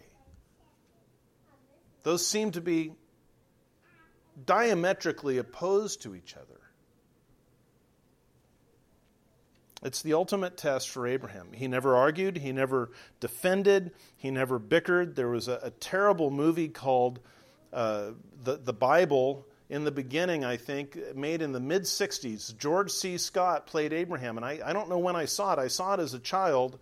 Those 2.03 2.27
seem 2.27 2.51
to 2.51 2.61
be 2.61 2.95
diametrically 4.45 5.39
opposed 5.39 6.03
to 6.03 6.17
each 6.17 6.35
other. 6.35 6.62
It's 9.83 10.03
the 10.03 10.15
ultimate 10.15 10.57
test 10.57 10.91
for 10.91 11.07
Abraham. 11.07 11.49
He 11.53 11.67
never 11.67 11.97
argued, 11.97 12.37
he 12.39 12.53
never 12.53 12.91
defended, 13.21 13.91
he 14.17 14.31
never 14.31 14.59
bickered. 14.59 15.17
There 15.17 15.29
was 15.29 15.49
a, 15.49 15.59
a 15.63 15.71
terrible 15.71 16.31
movie 16.31 16.69
called 16.69 17.19
uh, 17.73 18.11
the, 18.45 18.59
the 18.59 18.73
Bible 18.73 19.47
in 19.69 19.85
the 19.85 19.91
beginning, 19.91 20.45
I 20.45 20.57
think, 20.57 20.99
made 21.17 21.43
in 21.43 21.53
the 21.53 21.61
mid 21.61 21.83
60s. 21.83 22.57
George 22.59 22.91
C. 22.91 23.19
Scott 23.19 23.67
played 23.67 23.93
Abraham, 23.93 24.37
and 24.37 24.45
I, 24.45 24.61
I 24.65 24.73
don't 24.73 24.89
know 24.89 24.99
when 24.99 25.17
I 25.17 25.25
saw 25.25 25.55
it. 25.55 25.59
I 25.59 25.69
saw 25.69 25.95
it 25.95 26.01
as 26.01 26.15
a 26.15 26.19
child, 26.19 26.79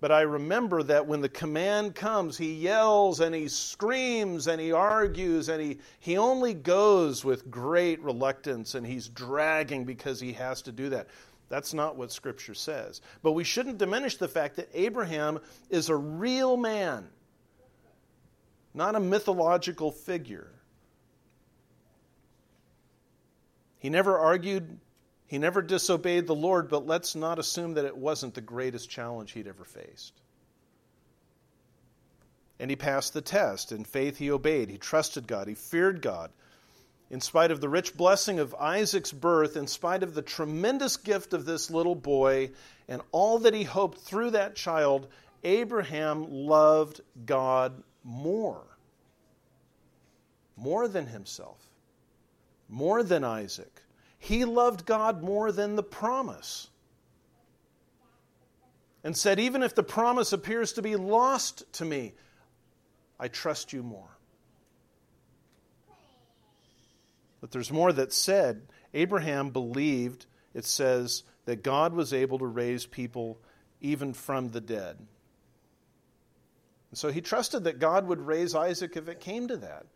but 0.00 0.12
I 0.12 0.22
remember 0.22 0.82
that 0.82 1.06
when 1.06 1.22
the 1.22 1.28
command 1.28 1.94
comes, 1.94 2.36
he 2.36 2.52
yells 2.52 3.20
and 3.20 3.34
he 3.34 3.48
screams 3.48 4.46
and 4.46 4.60
he 4.60 4.72
argues, 4.72 5.48
and 5.48 5.62
he, 5.62 5.78
he 6.00 6.18
only 6.18 6.52
goes 6.52 7.24
with 7.24 7.50
great 7.50 8.02
reluctance 8.02 8.74
and 8.74 8.86
he's 8.86 9.08
dragging 9.08 9.84
because 9.84 10.20
he 10.20 10.34
has 10.34 10.62
to 10.62 10.72
do 10.72 10.90
that. 10.90 11.06
That's 11.48 11.72
not 11.72 11.96
what 11.96 12.12
Scripture 12.12 12.54
says. 12.54 13.00
But 13.22 13.32
we 13.32 13.44
shouldn't 13.44 13.78
diminish 13.78 14.16
the 14.16 14.28
fact 14.28 14.56
that 14.56 14.68
Abraham 14.74 15.38
is 15.70 15.88
a 15.88 15.96
real 15.96 16.56
man, 16.56 17.06
not 18.74 18.96
a 18.96 19.00
mythological 19.00 19.92
figure. 19.92 20.50
He 23.78 23.90
never 23.90 24.18
argued, 24.18 24.78
he 25.28 25.38
never 25.38 25.62
disobeyed 25.62 26.26
the 26.26 26.34
Lord, 26.34 26.68
but 26.68 26.86
let's 26.86 27.14
not 27.14 27.38
assume 27.38 27.74
that 27.74 27.84
it 27.84 27.96
wasn't 27.96 28.34
the 28.34 28.40
greatest 28.40 28.90
challenge 28.90 29.32
he'd 29.32 29.46
ever 29.46 29.64
faced. 29.64 30.12
And 32.58 32.70
he 32.70 32.76
passed 32.76 33.12
the 33.12 33.20
test. 33.20 33.70
In 33.70 33.84
faith, 33.84 34.16
he 34.16 34.30
obeyed. 34.30 34.70
He 34.70 34.78
trusted 34.78 35.26
God. 35.26 35.46
He 35.46 35.54
feared 35.54 36.00
God 36.00 36.32
in 37.10 37.20
spite 37.20 37.50
of 37.50 37.60
the 37.60 37.68
rich 37.68 37.96
blessing 37.96 38.38
of 38.38 38.54
Isaac's 38.54 39.12
birth, 39.12 39.56
in 39.56 39.66
spite 39.66 40.02
of 40.02 40.14
the 40.14 40.22
tremendous 40.22 40.96
gift 40.96 41.32
of 41.32 41.44
this 41.44 41.70
little 41.70 41.94
boy, 41.94 42.50
and 42.88 43.00
all 43.12 43.38
that 43.40 43.54
he 43.54 43.62
hoped 43.62 44.00
through 44.00 44.30
that 44.30 44.56
child, 44.56 45.06
Abraham 45.44 46.26
loved 46.28 47.00
God 47.24 47.82
more. 48.02 48.64
More 50.56 50.88
than 50.88 51.06
himself, 51.06 51.60
more 52.68 53.02
than 53.02 53.22
Isaac. 53.22 53.82
He 54.18 54.44
loved 54.44 54.86
God 54.86 55.22
more 55.22 55.52
than 55.52 55.76
the 55.76 55.82
promise. 55.82 56.68
And 59.04 59.16
said, 59.16 59.38
Even 59.38 59.62
if 59.62 59.74
the 59.74 59.84
promise 59.84 60.32
appears 60.32 60.72
to 60.72 60.82
be 60.82 60.96
lost 60.96 61.70
to 61.74 61.84
me, 61.84 62.14
I 63.20 63.28
trust 63.28 63.72
you 63.72 63.82
more. 63.82 64.15
But 67.46 67.52
there's 67.52 67.70
more 67.70 67.92
that's 67.92 68.16
said. 68.16 68.62
Abraham 68.92 69.50
believed, 69.50 70.26
it 70.52 70.64
says, 70.64 71.22
that 71.44 71.62
God 71.62 71.94
was 71.94 72.12
able 72.12 72.40
to 72.40 72.46
raise 72.46 72.86
people 72.86 73.38
even 73.80 74.14
from 74.14 74.48
the 74.48 74.60
dead. 74.60 74.96
And 76.90 76.98
so 76.98 77.12
he 77.12 77.20
trusted 77.20 77.62
that 77.62 77.78
God 77.78 78.08
would 78.08 78.20
raise 78.20 78.56
Isaac 78.56 78.96
if 78.96 79.08
it 79.08 79.20
came 79.20 79.46
to 79.46 79.58
that. 79.58 79.86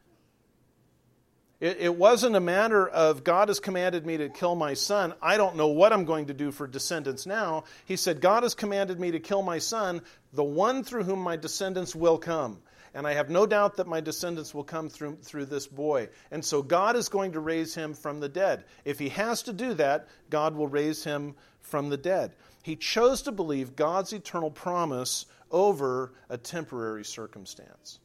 It, 1.59 1.79
it 1.81 1.97
wasn't 1.97 2.37
a 2.37 2.41
matter 2.41 2.87
of 2.87 3.25
God 3.25 3.49
has 3.49 3.59
commanded 3.59 4.07
me 4.07 4.19
to 4.19 4.29
kill 4.29 4.55
my 4.55 4.75
son. 4.75 5.13
I 5.21 5.37
don't 5.37 5.57
know 5.57 5.71
what 5.71 5.93
I'm 5.93 6.05
going 6.05 6.27
to 6.27 6.35
do 6.35 6.53
for 6.53 6.69
descendants 6.69 7.27
now. 7.27 7.65
He 7.85 7.97
said, 7.97 8.21
God 8.21 8.45
has 8.45 8.55
commanded 8.55 9.01
me 9.01 9.11
to 9.11 9.19
kill 9.19 9.43
my 9.43 9.59
son, 9.59 10.03
the 10.33 10.45
one 10.45 10.85
through 10.85 11.03
whom 11.03 11.19
my 11.19 11.35
descendants 11.35 11.97
will 11.97 12.19
come. 12.19 12.61
And 12.95 13.07
I 13.07 13.15
have 13.15 13.31
no 13.31 13.47
doubt 13.47 13.77
that 13.77 13.87
my 13.87 14.01
descendants 14.01 14.55
will 14.55 14.65
come 14.65 14.89
through, 14.89 15.19
through 15.23 15.47
this 15.47 15.67
boy. 15.67 16.09
And 16.31 16.45
so 16.45 16.63
God 16.63 16.97
is 16.97 17.09
going 17.09 17.33
to 17.33 17.41
raise 17.41 17.75
him 17.75 17.95
from 17.95 18.21
the 18.21 18.29
dead. 18.29 18.65
If 18.85 18.99
he 18.99 19.11
has 19.11 19.43
to 19.43 19.53
do 19.53 19.75
that, 19.75 20.09
God 20.29 20.55
will 20.57 20.69
raise 20.69 21.05
him 21.05 21.35
from 21.61 21.89
the 21.89 21.97
dead. 21.97 22.33
He 22.63 22.77
chose 22.77 23.23
to 23.23 23.33
believe 23.33 23.77
God's 23.77 24.13
eternal 24.13 24.51
promise 24.51 25.27
over 25.51 26.13
a 26.29 26.37
temporary 26.37 27.05
circumstance. 27.05 28.01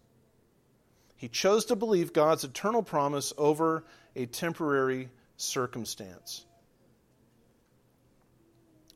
He 1.15 1.29
chose 1.29 1.65
to 1.65 1.75
believe 1.75 2.13
God's 2.13 2.43
eternal 2.43 2.83
promise 2.83 3.33
over 3.37 3.85
a 4.15 4.25
temporary 4.25 5.09
circumstance. 5.37 6.45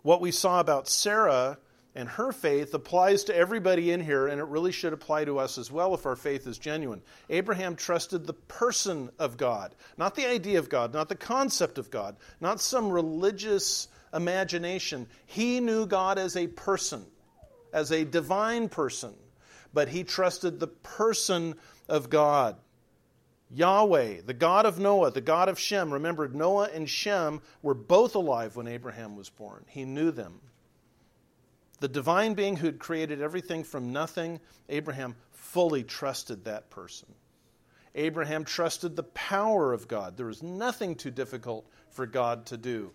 What 0.01 0.21
we 0.21 0.31
saw 0.31 0.59
about 0.59 0.87
Sarah 0.87 1.57
and 1.99 2.07
her 2.07 2.31
faith 2.31 2.73
applies 2.73 3.25
to 3.25 3.35
everybody 3.35 3.91
in 3.91 3.99
here, 3.99 4.27
and 4.27 4.39
it 4.39 4.45
really 4.45 4.71
should 4.71 4.93
apply 4.93 5.25
to 5.25 5.37
us 5.37 5.57
as 5.57 5.69
well 5.69 5.93
if 5.93 6.05
our 6.05 6.15
faith 6.15 6.47
is 6.47 6.57
genuine. 6.57 7.01
Abraham 7.29 7.75
trusted 7.75 8.25
the 8.25 8.33
person 8.33 9.09
of 9.19 9.35
God, 9.35 9.75
not 9.97 10.15
the 10.15 10.25
idea 10.25 10.59
of 10.59 10.69
God, 10.69 10.93
not 10.93 11.09
the 11.09 11.15
concept 11.15 11.77
of 11.77 11.91
God, 11.91 12.15
not 12.39 12.61
some 12.61 12.89
religious 12.89 13.89
imagination. 14.13 15.07
He 15.25 15.59
knew 15.59 15.85
God 15.85 16.17
as 16.17 16.37
a 16.37 16.47
person, 16.47 17.05
as 17.73 17.91
a 17.91 18.05
divine 18.05 18.69
person, 18.69 19.13
but 19.73 19.89
he 19.89 20.05
trusted 20.05 20.57
the 20.57 20.67
person 20.67 21.55
of 21.89 22.09
God. 22.09 22.55
Yahweh, 23.51 24.21
the 24.25 24.33
God 24.33 24.65
of 24.65 24.79
Noah, 24.79 25.11
the 25.11 25.19
God 25.19 25.49
of 25.49 25.59
Shem. 25.59 25.91
Remember, 25.91 26.29
Noah 26.29 26.69
and 26.73 26.89
Shem 26.89 27.41
were 27.61 27.73
both 27.73 28.15
alive 28.15 28.55
when 28.55 28.69
Abraham 28.69 29.17
was 29.17 29.29
born. 29.29 29.65
He 29.67 29.83
knew 29.83 30.11
them. 30.11 30.39
The 31.79 31.87
divine 31.87 32.33
being 32.33 32.57
who 32.57 32.65
had 32.67 32.79
created 32.79 33.21
everything 33.21 33.63
from 33.63 33.91
nothing, 33.91 34.39
Abraham 34.67 35.15
fully 35.31 35.83
trusted 35.83 36.45
that 36.45 36.69
person. 36.69 37.07
Abraham 37.95 38.43
trusted 38.43 38.95
the 38.95 39.03
power 39.03 39.73
of 39.73 39.87
God. 39.87 40.17
There 40.17 40.27
was 40.27 40.43
nothing 40.43 40.95
too 40.95 41.11
difficult 41.11 41.67
for 41.91 42.05
God 42.05 42.47
to 42.47 42.57
do. 42.57 42.91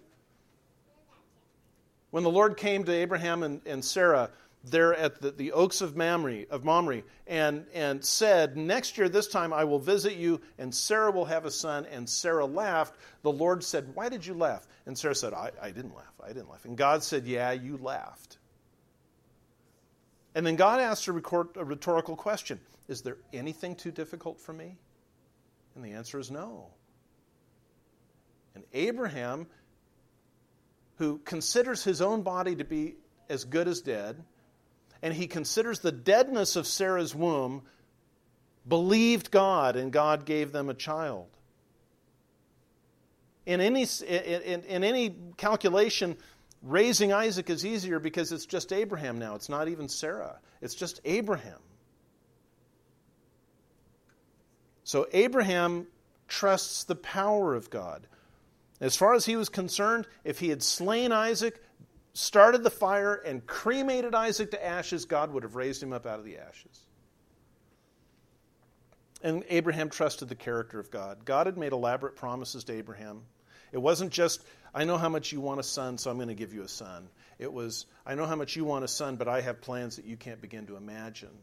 When 2.11 2.23
the 2.23 2.31
Lord 2.31 2.57
came 2.57 2.85
to 2.85 2.93
Abraham 2.93 3.43
and, 3.43 3.61
and 3.67 3.85
Sarah 3.85 4.31
there 4.63 4.95
at 4.95 5.21
the, 5.21 5.31
the 5.31 5.53
oaks 5.53 5.81
of 5.81 5.97
Mamre, 5.97 6.45
of 6.51 6.65
Mamre 6.65 7.03
and, 7.27 7.67
and 7.75 8.05
said, 8.05 8.57
Next 8.57 8.97
year, 8.97 9.09
this 9.09 9.29
time, 9.29 9.53
I 9.53 9.65
will 9.65 9.79
visit 9.79 10.15
you, 10.15 10.41
and 10.59 10.75
Sarah 10.75 11.11
will 11.11 11.27
have 11.27 11.45
a 11.45 11.51
son. 11.51 11.87
And 11.87 12.09
Sarah 12.09 12.47
laughed. 12.47 12.95
The 13.23 13.33
Lord 13.33 13.63
said, 13.63 13.95
Why 13.95 14.09
did 14.09 14.25
you 14.25 14.35
laugh? 14.35 14.67
And 14.87 14.97
Sarah 14.97 15.15
said, 15.15 15.35
I, 15.35 15.51
I 15.61 15.71
didn't 15.71 15.95
laugh. 15.95 16.15
I 16.23 16.29
didn't 16.29 16.51
laugh. 16.51 16.65
And 16.65 16.77
God 16.77 17.03
said, 17.03 17.27
Yeah, 17.27 17.53
you 17.53 17.77
laughed. 17.77 18.39
And 20.35 20.45
then 20.45 20.57
God 20.57 20.81
asks 20.81 21.07
a, 21.07 21.13
record, 21.13 21.49
a 21.57 21.65
rhetorical 21.65 22.17
question 22.17 22.61
Is 22.89 23.03
there 23.03 23.19
anything 23.33 23.77
too 23.77 23.93
difficult 23.93 24.41
for 24.41 24.53
me? 24.53 24.77
And 25.75 25.85
the 25.85 25.93
answer 25.93 26.19
is 26.19 26.31
no. 26.31 26.69
And 28.55 28.65
Abraham, 28.73 29.47
who 30.97 31.19
considers 31.19 31.83
his 31.83 32.01
own 32.01 32.23
body 32.23 32.57
to 32.57 32.65
be 32.65 32.95
as 33.29 33.45
good 33.45 33.67
as 33.67 33.81
dead, 33.81 34.23
and 35.03 35.13
he 35.13 35.27
considers 35.27 35.81
the 35.81 35.93
deadness 35.93 36.57
of 36.57 36.67
Sarah's 36.67 37.15
womb, 37.15 37.63
believed 38.67 39.31
God, 39.31 39.77
and 39.77 39.93
God 39.93 40.25
gave 40.25 40.53
them 40.53 40.71
a 40.71 40.75
child. 40.75 41.27
In 43.45 43.61
any, 43.61 43.87
in, 44.07 44.63
in 44.63 44.85
any 44.85 45.15
calculation, 45.37 46.17
Raising 46.65 47.13
Isaac 47.13 47.51
is 47.51 47.65
easier 47.65 48.01
because 48.01 48.33
it's 48.33 48.47
just 48.47 48.73
Abraham 48.73 49.19
now. 49.19 49.35
It's 49.35 49.51
not 49.51 49.69
even 49.69 49.89
Sarah, 49.89 50.39
it's 50.61 50.75
just 50.75 51.01
Abraham. 51.05 51.61
So 54.83 55.07
Abraham 55.13 55.87
trusts 56.27 56.85
the 56.85 56.95
power 56.95 57.55
of 57.55 57.71
God. 57.71 58.07
As 58.81 58.97
far 58.97 59.15
as 59.15 59.25
he 59.25 59.37
was 59.37 59.49
concerned, 59.49 60.07
if 60.25 60.41
he 60.41 60.49
had 60.49 60.63
slain 60.63 61.13
Isaac, 61.13 61.63
started 62.13 62.63
the 62.63 62.71
fire, 62.71 63.15
and 63.15 63.47
cremated 63.47 64.15
Isaac 64.15 64.51
to 64.53 64.65
ashes, 64.65 65.05
God 65.05 65.33
would 65.33 65.43
have 65.43 65.57
raised 65.57 65.83
him 65.83 65.93
up 65.93 66.07
out 66.07 66.19
of 66.19 66.25
the 66.25 66.39
ashes. 66.39 66.81
And 69.23 69.43
Abraham 69.49 69.89
trusted 69.89 70.29
the 70.29 70.35
character 70.35 70.79
of 70.79 70.91
God. 70.91 71.25
God 71.25 71.47
had 71.47 71.57
made 71.57 71.73
elaborate 71.73 72.15
promises 72.15 72.65
to 72.65 72.75
Abraham. 72.75 73.23
It 73.75 73.83
wasn't 73.83 74.13
just, 74.13 74.41
I 74.73 74.85
know 74.85 74.97
how 74.97 75.09
much 75.09 75.33
you 75.33 75.41
want 75.41 75.59
a 75.59 75.65
son, 75.65 75.99
so 75.99 76.09
I'm 76.09 76.17
going 76.17 76.29
to 76.29 76.35
give 76.35 76.55
you 76.55 76.63
a 76.63 76.69
son. 76.69 77.09
It 77.41 77.53
was, 77.53 77.87
I 78.07 78.15
know 78.15 78.25
how 78.25 78.37
much 78.37 78.55
you 78.55 78.65
want 78.65 78.85
a 78.85 78.89
son, 78.89 79.17
but 79.17 79.27
I 79.27 79.41
have 79.41 79.61
plans 79.61 79.97
that 79.97 80.05
you 80.05 80.17
can't 80.17 80.41
begin 80.41 80.69
to 80.69 80.77
imagine. 80.77 81.37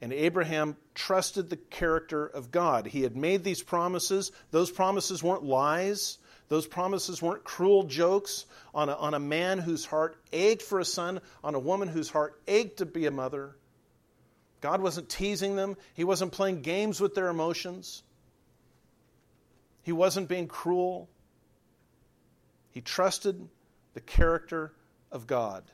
And 0.00 0.12
Abraham 0.12 0.76
trusted 0.94 1.50
the 1.50 1.56
character 1.56 2.24
of 2.24 2.52
God. 2.52 2.86
He 2.86 3.02
had 3.02 3.16
made 3.16 3.42
these 3.42 3.64
promises. 3.64 4.30
Those 4.52 4.70
promises 4.70 5.24
weren't 5.24 5.42
lies. 5.42 6.18
Those 6.48 6.68
promises 6.68 7.20
weren't 7.20 7.42
cruel 7.42 7.82
jokes 7.82 8.46
on 8.72 8.88
a, 8.88 8.94
on 8.94 9.14
a 9.14 9.20
man 9.20 9.58
whose 9.58 9.84
heart 9.84 10.22
ached 10.32 10.62
for 10.62 10.78
a 10.78 10.84
son, 10.84 11.20
on 11.42 11.56
a 11.56 11.58
woman 11.58 11.88
whose 11.88 12.08
heart 12.08 12.40
ached 12.46 12.76
to 12.76 12.86
be 12.86 13.06
a 13.06 13.10
mother. 13.10 13.56
God 14.60 14.80
wasn't 14.80 15.08
teasing 15.08 15.56
them, 15.56 15.76
He 15.94 16.04
wasn't 16.04 16.30
playing 16.30 16.62
games 16.62 17.00
with 17.00 17.16
their 17.16 17.28
emotions. 17.28 18.04
He 19.82 19.92
wasn't 19.92 20.28
being 20.28 20.46
cruel. 20.46 21.08
He 22.70 22.80
trusted 22.80 23.48
the 23.94 24.00
character 24.00 24.72
of 25.10 25.26
God. 25.26 25.64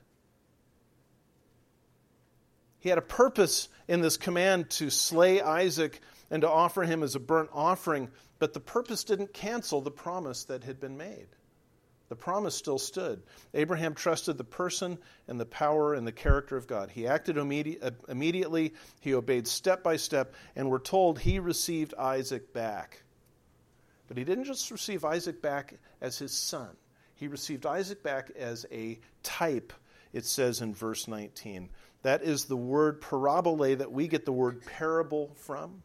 He 2.78 2.88
had 2.88 2.98
a 2.98 3.02
purpose 3.02 3.68
in 3.88 4.00
this 4.00 4.16
command 4.16 4.70
to 4.70 4.90
slay 4.90 5.40
Isaac 5.40 6.00
and 6.30 6.42
to 6.42 6.50
offer 6.50 6.82
him 6.82 7.02
as 7.02 7.14
a 7.14 7.20
burnt 7.20 7.50
offering, 7.52 8.10
but 8.38 8.52
the 8.52 8.60
purpose 8.60 9.04
didn't 9.04 9.32
cancel 9.32 9.80
the 9.80 9.90
promise 9.90 10.44
that 10.44 10.64
had 10.64 10.80
been 10.80 10.96
made. 10.96 11.26
The 12.08 12.16
promise 12.16 12.54
still 12.54 12.78
stood. 12.78 13.22
Abraham 13.54 13.94
trusted 13.94 14.38
the 14.38 14.44
person 14.44 14.98
and 15.26 15.40
the 15.40 15.46
power 15.46 15.94
and 15.94 16.06
the 16.06 16.12
character 16.12 16.56
of 16.56 16.68
God. 16.68 16.90
He 16.90 17.08
acted 17.08 17.36
uh, 17.36 17.90
immediately, 18.08 18.74
he 19.00 19.14
obeyed 19.14 19.48
step 19.48 19.82
by 19.82 19.96
step, 19.96 20.34
and 20.54 20.70
we're 20.70 20.78
told 20.78 21.18
he 21.18 21.40
received 21.40 21.94
Isaac 21.98 22.52
back. 22.52 23.02
But 24.08 24.16
he 24.16 24.24
didn't 24.24 24.44
just 24.44 24.70
receive 24.70 25.04
Isaac 25.04 25.42
back 25.42 25.74
as 26.00 26.18
his 26.18 26.32
son, 26.32 26.70
he 27.14 27.28
received 27.28 27.66
Isaac 27.66 28.02
back 28.02 28.30
as 28.36 28.66
a 28.70 28.98
type, 29.22 29.72
it 30.12 30.24
says 30.24 30.60
in 30.60 30.74
verse 30.74 31.08
19. 31.08 31.70
That 32.02 32.22
is 32.22 32.44
the 32.44 32.56
word 32.56 33.00
parabole 33.00 33.74
that 33.74 33.90
we 33.90 34.06
get 34.06 34.24
the 34.24 34.32
word 34.32 34.64
parable 34.66 35.32
from, 35.34 35.82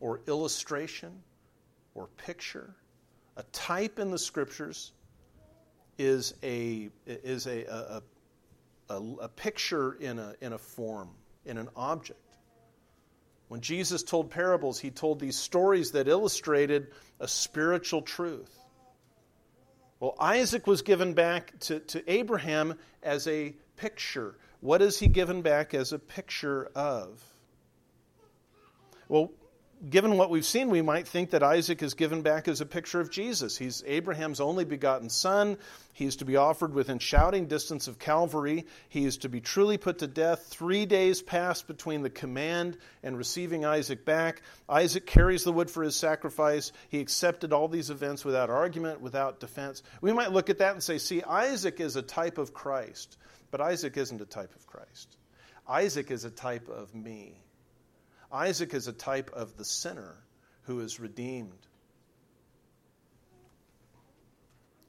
or 0.00 0.20
illustration, 0.28 1.22
or 1.94 2.08
picture. 2.18 2.74
A 3.36 3.42
type 3.44 3.98
in 3.98 4.10
the 4.10 4.18
scriptures 4.18 4.92
is 5.98 6.34
a, 6.42 6.90
is 7.06 7.46
a, 7.46 7.64
a, 7.64 8.02
a, 8.90 9.02
a 9.22 9.28
picture 9.28 9.94
in 9.94 10.18
a, 10.18 10.34
in 10.40 10.52
a 10.52 10.58
form, 10.58 11.10
in 11.46 11.56
an 11.56 11.68
object. 11.74 12.20
When 13.54 13.60
Jesus 13.60 14.02
told 14.02 14.32
parables, 14.32 14.80
he 14.80 14.90
told 14.90 15.20
these 15.20 15.38
stories 15.38 15.92
that 15.92 16.08
illustrated 16.08 16.88
a 17.20 17.28
spiritual 17.28 18.02
truth. 18.02 18.50
Well, 20.00 20.16
Isaac 20.18 20.66
was 20.66 20.82
given 20.82 21.14
back 21.14 21.56
to, 21.60 21.78
to 21.78 22.12
Abraham 22.12 22.76
as 23.00 23.28
a 23.28 23.54
picture. 23.76 24.34
What 24.58 24.82
is 24.82 24.98
he 24.98 25.06
given 25.06 25.42
back 25.42 25.72
as 25.72 25.92
a 25.92 26.00
picture 26.00 26.68
of? 26.74 27.22
Well, 29.08 29.30
given 29.88 30.16
what 30.16 30.30
we've 30.30 30.44
seen, 30.44 30.70
we 30.70 30.82
might 30.82 31.06
think 31.06 31.30
that 31.30 31.42
Isaac 31.42 31.82
is 31.82 31.94
given 31.94 32.22
back 32.22 32.48
as 32.48 32.60
a 32.60 32.66
picture 32.66 33.00
of 33.00 33.10
Jesus. 33.10 33.56
He's 33.56 33.82
Abraham's 33.86 34.40
only 34.40 34.64
begotten 34.64 35.10
son. 35.10 35.58
He 35.92 36.06
is 36.06 36.16
to 36.16 36.24
be 36.24 36.36
offered 36.36 36.74
within 36.74 36.98
shouting 36.98 37.46
distance 37.46 37.86
of 37.86 37.98
Calvary. 37.98 38.66
He 38.88 39.04
is 39.04 39.18
to 39.18 39.28
be 39.28 39.40
truly 39.40 39.78
put 39.78 39.98
to 39.98 40.06
death. 40.06 40.46
Three 40.48 40.86
days 40.86 41.22
pass 41.22 41.62
between 41.62 42.02
the 42.02 42.10
command 42.10 42.78
and 43.02 43.16
receiving 43.16 43.64
Isaac 43.64 44.04
back. 44.04 44.42
Isaac 44.68 45.06
carries 45.06 45.44
the 45.44 45.52
wood 45.52 45.70
for 45.70 45.82
his 45.82 45.96
sacrifice. 45.96 46.72
He 46.88 47.00
accepted 47.00 47.52
all 47.52 47.68
these 47.68 47.90
events 47.90 48.24
without 48.24 48.50
argument, 48.50 49.00
without 49.00 49.38
defense. 49.38 49.82
We 50.00 50.12
might 50.12 50.32
look 50.32 50.50
at 50.50 50.58
that 50.58 50.72
and 50.72 50.82
say, 50.82 50.98
see, 50.98 51.22
Isaac 51.22 51.80
is 51.80 51.96
a 51.96 52.02
type 52.02 52.38
of 52.38 52.54
Christ, 52.54 53.16
but 53.50 53.60
Isaac 53.60 53.96
isn't 53.96 54.20
a 54.20 54.26
type 54.26 54.54
of 54.56 54.66
Christ. 54.66 55.16
Isaac 55.68 56.10
is 56.10 56.24
a 56.24 56.30
type 56.30 56.68
of 56.68 56.94
me. 56.94 57.43
Isaac 58.34 58.74
is 58.74 58.88
a 58.88 58.92
type 58.92 59.30
of 59.32 59.56
the 59.56 59.64
sinner 59.64 60.16
who 60.62 60.80
is 60.80 60.98
redeemed. 60.98 61.52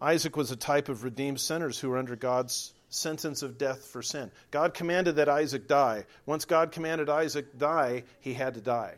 Isaac 0.02 0.36
was 0.36 0.50
a 0.50 0.56
type 0.56 0.90
of 0.90 1.04
redeemed 1.04 1.40
sinners 1.40 1.80
who 1.80 1.90
were 1.90 2.00
under 2.00 2.16
God's 2.16 2.74
sentence 2.90 3.44
of 3.44 3.60
death 3.60 3.86
for 3.86 4.02
sin. 4.02 4.32
God 4.50 4.74
commanded 4.74 5.18
that 5.18 5.30
Isaac 5.30 5.68
die. 5.68 6.06
Once 6.26 6.46
God 6.46 6.72
commanded 6.72 7.08
Isaac 7.08 7.56
die, 7.56 8.04
he 8.20 8.34
had 8.34 8.56
to 8.56 8.62
die. 8.62 8.96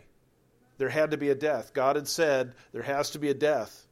There 0.78 0.90
had 0.90 1.12
to 1.12 1.18
be 1.18 1.30
a 1.30 1.36
death. 1.36 1.74
God 1.74 1.98
had 1.98 2.08
said 2.08 2.54
there 2.72 2.84
has 2.84 3.10
to 3.12 3.20
be 3.20 3.30
a 3.30 3.34
death. 3.34 3.86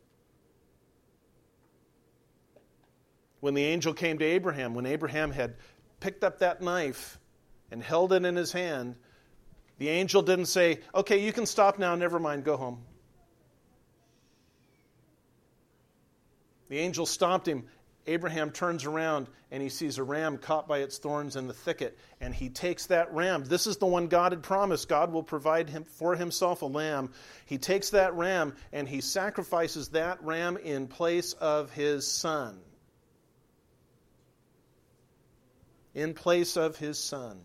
When 3.41 3.55
the 3.55 3.65
angel 3.65 3.93
came 3.93 4.19
to 4.19 4.25
Abraham, 4.25 4.73
when 4.73 4.85
Abraham 4.85 5.31
had 5.31 5.55
picked 5.99 6.23
up 6.23 6.39
that 6.39 6.61
knife 6.61 7.19
and 7.71 7.83
held 7.83 8.13
it 8.13 8.23
in 8.23 8.37
his 8.37 8.53
hand, 8.53 8.95
the 9.77 9.89
angel 9.89 10.21
didn't 10.21 10.45
say, 10.45 10.79
Okay, 10.93 11.23
you 11.23 11.33
can 11.33 11.45
stop 11.45 11.79
now, 11.79 11.95
never 11.95 12.19
mind, 12.19 12.43
go 12.43 12.57
home. 12.57 12.81
The 16.69 16.79
angel 16.79 17.05
stopped 17.05 17.47
him. 17.47 17.65
Abraham 18.07 18.51
turns 18.51 18.85
around 18.85 19.27
and 19.51 19.63
he 19.63 19.69
sees 19.69 19.97
a 19.97 20.03
ram 20.03 20.37
caught 20.37 20.67
by 20.67 20.79
its 20.79 20.97
thorns 20.97 21.35
in 21.35 21.47
the 21.47 21.53
thicket, 21.53 21.97
and 22.19 22.35
he 22.35 22.49
takes 22.49 22.87
that 22.87 23.13
ram. 23.13 23.43
This 23.45 23.67
is 23.67 23.77
the 23.77 23.85
one 23.85 24.07
God 24.07 24.31
had 24.31 24.43
promised. 24.43 24.89
God 24.89 25.11
will 25.11 25.23
provide 25.23 25.69
him 25.69 25.83
for 25.83 26.15
himself 26.15 26.61
a 26.61 26.65
lamb. 26.65 27.11
He 27.45 27.57
takes 27.57 27.91
that 27.91 28.13
ram 28.15 28.55
and 28.73 28.87
he 28.87 29.01
sacrifices 29.01 29.89
that 29.89 30.21
ram 30.23 30.57
in 30.57 30.87
place 30.87 31.33
of 31.33 31.71
his 31.71 32.07
son. 32.07 32.59
In 35.93 36.13
place 36.13 36.57
of 36.57 36.75
his 36.77 36.99
son. 36.99 37.39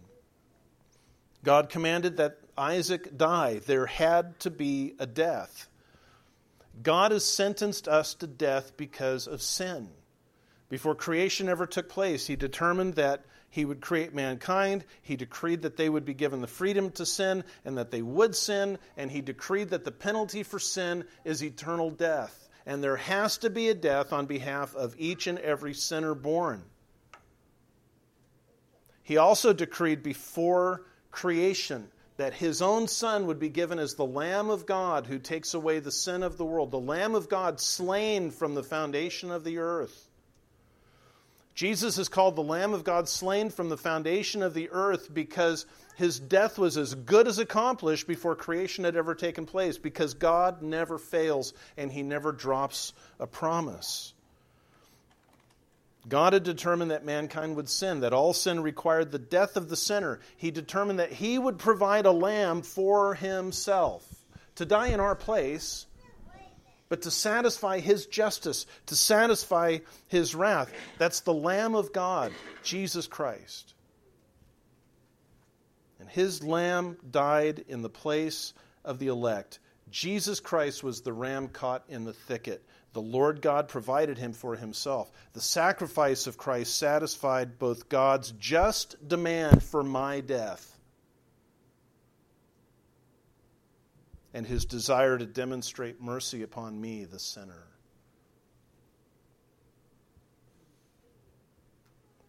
God 1.43 1.69
commanded 1.69 2.19
that 2.19 2.39
Isaac 2.57 3.17
die. 3.17 3.61
There 3.67 3.87
had 3.87 4.39
to 4.41 4.51
be 4.51 4.95
a 4.99 5.07
death. 5.07 5.69
God 6.83 7.13
has 7.13 7.25
sentenced 7.25 7.89
us 7.89 8.15
to 8.15 8.27
death 8.27 8.77
because 8.77 9.27
of 9.27 9.43
sin. 9.43 9.89
Before 10.69 10.95
creation 10.95 11.49
ever 11.49 11.67
took 11.67 11.89
place, 11.89 12.27
He 12.27 12.37
determined 12.37 12.95
that 12.95 13.25
He 13.49 13.65
would 13.65 13.81
create 13.81 14.15
mankind. 14.15 14.85
He 15.03 15.17
decreed 15.17 15.63
that 15.63 15.77
they 15.77 15.89
would 15.89 16.05
be 16.05 16.15
given 16.15 16.41
the 16.41 16.47
freedom 16.47 16.91
to 16.93 17.07
sin 17.07 17.45
and 17.65 17.79
that 17.79 17.91
they 17.91 18.03
would 18.03 18.37
sin. 18.37 18.79
And 18.97 19.11
He 19.11 19.21
decreed 19.21 19.71
that 19.71 19.85
the 19.85 19.91
penalty 19.91 20.43
for 20.43 20.59
sin 20.59 21.05
is 21.25 21.43
eternal 21.43 21.91
death. 21.91 22.49
And 22.67 22.85
there 22.85 22.97
has 22.97 23.39
to 23.39 23.51
be 23.51 23.69
a 23.69 23.75
death 23.75 24.13
on 24.13 24.27
behalf 24.27 24.77
of 24.77 24.95
each 24.99 25.27
and 25.27 25.39
every 25.39 25.75
sinner 25.75 26.15
born. 26.15 26.63
He 29.03 29.17
also 29.17 29.53
decreed 29.53 30.05
before 30.05 30.85
creation 31.11 31.89
that 32.17 32.35
his 32.35 32.61
own 32.61 32.87
son 32.87 33.27
would 33.27 33.39
be 33.39 33.49
given 33.49 33.79
as 33.79 33.95
the 33.95 34.05
Lamb 34.05 34.51
of 34.51 34.67
God 34.67 35.07
who 35.07 35.19
takes 35.19 35.55
away 35.55 35.79
the 35.79 35.91
sin 35.91 36.23
of 36.23 36.37
the 36.37 36.45
world, 36.45 36.71
the 36.71 36.79
Lamb 36.79 37.15
of 37.15 37.29
God 37.29 37.61
slain 37.61 38.31
from 38.31 38.55
the 38.55 38.63
foundation 38.63 39.31
of 39.31 39.43
the 39.43 39.59
earth. 39.59 40.07
Jesus 41.55 41.99
is 41.99 42.09
called 42.09 42.37
the 42.37 42.43
Lamb 42.43 42.75
of 42.75 42.85
God 42.85 43.09
slain 43.09 43.51
from 43.51 43.69
the 43.69 43.77
foundation 43.77 44.43
of 44.43 44.55
the 44.55 44.71
earth 44.71 45.13
because 45.13 45.67
his 45.97 46.19
death 46.19 46.59
was 46.59 46.79
as 46.79 46.95
good 46.95 47.29
as 47.29 47.39
accomplished 47.39 48.07
before 48.07 48.35
creation 48.35 48.85
had 48.85 48.97
ever 48.97 49.15
taken 49.15 49.45
place, 49.45 49.77
because 49.77 50.15
God 50.15 50.63
never 50.63 50.97
fails 50.97 51.53
and 51.77 51.93
he 51.93 52.03
never 52.03 52.33
drops 52.33 52.93
a 53.19 53.27
promise. 53.27 54.15
God 56.09 56.33
had 56.33 56.45
determined 56.45 56.91
that 56.91 57.05
mankind 57.05 57.57
would 57.57 57.69
sin, 57.69 58.01
that 58.01 58.13
all 58.13 58.33
sin 58.33 58.61
required 58.61 59.13
the 59.13 59.19
death 59.19 59.57
of 59.57 59.69
the 59.69 59.77
sinner. 59.77 60.21
He 60.37 60.51
determined 60.51 60.99
that 60.99 61.13
He 61.13 61.39
would 61.39 61.59
provide 61.59 62.07
a 62.07 62.13
lamb 62.13 62.63
for 62.63 63.15
Himself 63.15 64.07
to 64.57 64.65
die 64.65 64.89
in 64.89 65.01
our 65.01 65.15
place, 65.15 65.87
but 66.89 67.03
to 67.03 67.11
satisfy 67.11 67.81
His 67.81 68.07
justice, 68.07 68.67
to 68.87 68.97
satisfy 68.97 69.79
His 70.09 70.35
wrath. 70.35 70.73
That's 70.99 71.21
the 71.21 71.35
Lamb 71.35 71.75
of 71.75 71.93
God, 71.93 72.33
Jesus 72.63 73.07
Christ. 73.07 73.75
And 75.99 76.09
His 76.09 76.43
lamb 76.43 76.97
died 77.11 77.65
in 77.69 77.83
the 77.83 77.91
place 77.91 78.55
of 78.85 78.99
the 78.99 79.09
elect. 79.09 79.59
Jesus 79.91 80.41
Christ 80.41 80.83
was 80.83 81.03
the 81.03 81.13
ram 81.13 81.49
caught 81.49 81.85
in 81.89 82.05
the 82.05 82.13
thicket. 82.13 82.65
The 82.93 83.01
Lord 83.01 83.41
God 83.41 83.69
provided 83.69 84.19
him 84.19 84.33
for 84.33 84.57
himself. 84.57 85.13
The 85.33 85.41
sacrifice 85.41 86.27
of 86.27 86.37
Christ 86.37 86.77
satisfied 86.77 87.59
both 87.59 87.89
God's 87.89 88.33
just 88.33 89.07
demand 89.07 89.63
for 89.63 89.85
my 89.85 90.21
death 90.21 90.77
and 94.35 94.47
his 94.47 94.65
desire 94.65 95.19
to 95.19 95.27
demonstrate 95.27 96.01
mercy 96.01 96.43
upon 96.43 96.81
me, 96.81 97.05
the 97.05 97.19
sinner. 97.19 97.67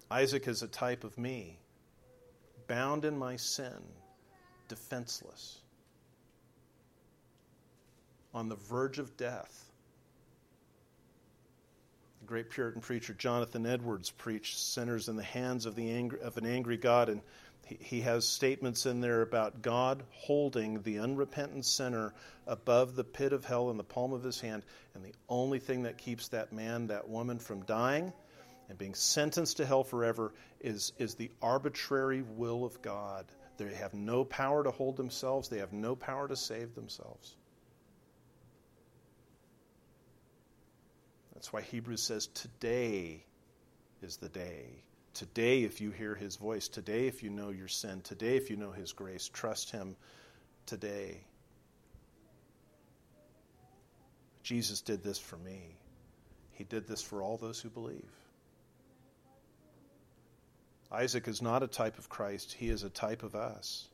Isaac 0.10 0.48
is 0.48 0.62
a 0.62 0.68
type 0.68 1.04
of 1.04 1.18
me, 1.18 1.58
bound 2.68 3.06
in 3.06 3.18
my 3.18 3.36
sin, 3.36 3.82
defenseless, 4.68 5.60
on 8.34 8.50
the 8.50 8.56
verge 8.56 9.00
of 9.00 9.16
death 9.16 9.71
great 12.32 12.50
Puritan 12.50 12.80
preacher 12.80 13.14
Jonathan 13.14 13.66
Edwards 13.66 14.10
preached 14.10 14.58
sinners 14.58 15.10
in 15.10 15.18
the 15.18 15.22
hands 15.24 15.66
of, 15.66 15.76
the 15.76 15.92
angry, 15.92 16.22
of 16.22 16.38
an 16.38 16.46
angry 16.46 16.78
God, 16.78 17.10
and 17.10 17.20
he, 17.66 17.78
he 17.82 18.02
has 18.02 18.26
statements 18.26 18.86
in 18.86 19.02
there 19.02 19.22
about 19.22 19.62
God 19.62 20.02
holding 20.12 20.82
the 20.84 21.00
unrepentant 21.00 21.66
sinner 21.66 22.14
above 22.48 22.96
the 22.96 23.04
pit 23.04 23.34
of 23.34 23.44
hell 23.44 23.70
in 23.70 23.76
the 23.76 23.84
palm 23.84 24.14
of 24.14 24.24
his 24.24 24.40
hand, 24.40 24.64
and 24.96 25.04
the 25.04 25.14
only 25.28 25.60
thing 25.60 25.84
that 25.84 25.98
keeps 25.98 26.30
that 26.30 26.54
man, 26.54 26.88
that 26.88 27.10
woman 27.10 27.38
from 27.38 27.66
dying 27.66 28.14
and 28.70 28.78
being 28.78 28.96
sentenced 28.96 29.58
to 29.58 29.66
hell 29.66 29.84
forever 29.84 30.32
is, 30.62 30.94
is 31.00 31.16
the 31.16 31.32
arbitrary 31.42 32.22
will 32.22 32.64
of 32.64 32.82
God. 32.82 33.26
They 33.58 33.74
have 33.74 33.94
no 33.94 34.24
power 34.24 34.64
to 34.64 34.72
hold 34.72 34.96
themselves, 34.96 35.50
they 35.50 35.60
have 35.60 35.74
no 35.74 35.98
power 35.98 36.30
to 36.30 36.38
save 36.38 36.76
themselves. 36.76 37.36
That's 41.42 41.52
why 41.52 41.62
Hebrews 41.62 42.04
says, 42.04 42.28
Today 42.28 43.24
is 44.04 44.18
the 44.18 44.30
day. 44.30 44.84
Today, 45.16 45.64
if 45.64 45.82
you 45.82 45.90
hear 45.90 46.14
his 46.14 46.36
voice, 46.36 46.68
today, 46.68 47.08
if 47.08 47.24
you 47.24 47.32
know 47.32 47.50
your 47.50 47.68
sin, 47.68 48.02
today, 48.02 48.38
if 48.38 48.52
you 48.52 48.58
know 48.58 48.70
his 48.70 48.94
grace, 48.94 49.28
trust 49.28 49.72
him 49.72 49.96
today. 50.68 51.18
Jesus 54.44 54.82
did 54.82 55.02
this 55.02 55.18
for 55.18 55.36
me. 55.38 55.78
He 56.52 56.64
did 56.64 56.88
this 56.88 57.02
for 57.02 57.24
all 57.24 57.38
those 57.38 57.60
who 57.60 57.72
believe. 57.72 58.12
Isaac 60.92 61.28
is 61.28 61.42
not 61.42 61.64
a 61.64 61.68
type 61.68 61.98
of 61.98 62.08
Christ, 62.08 62.54
he 62.54 62.70
is 62.70 62.84
a 62.84 62.90
type 62.92 63.24
of 63.24 63.34
us. 63.34 63.88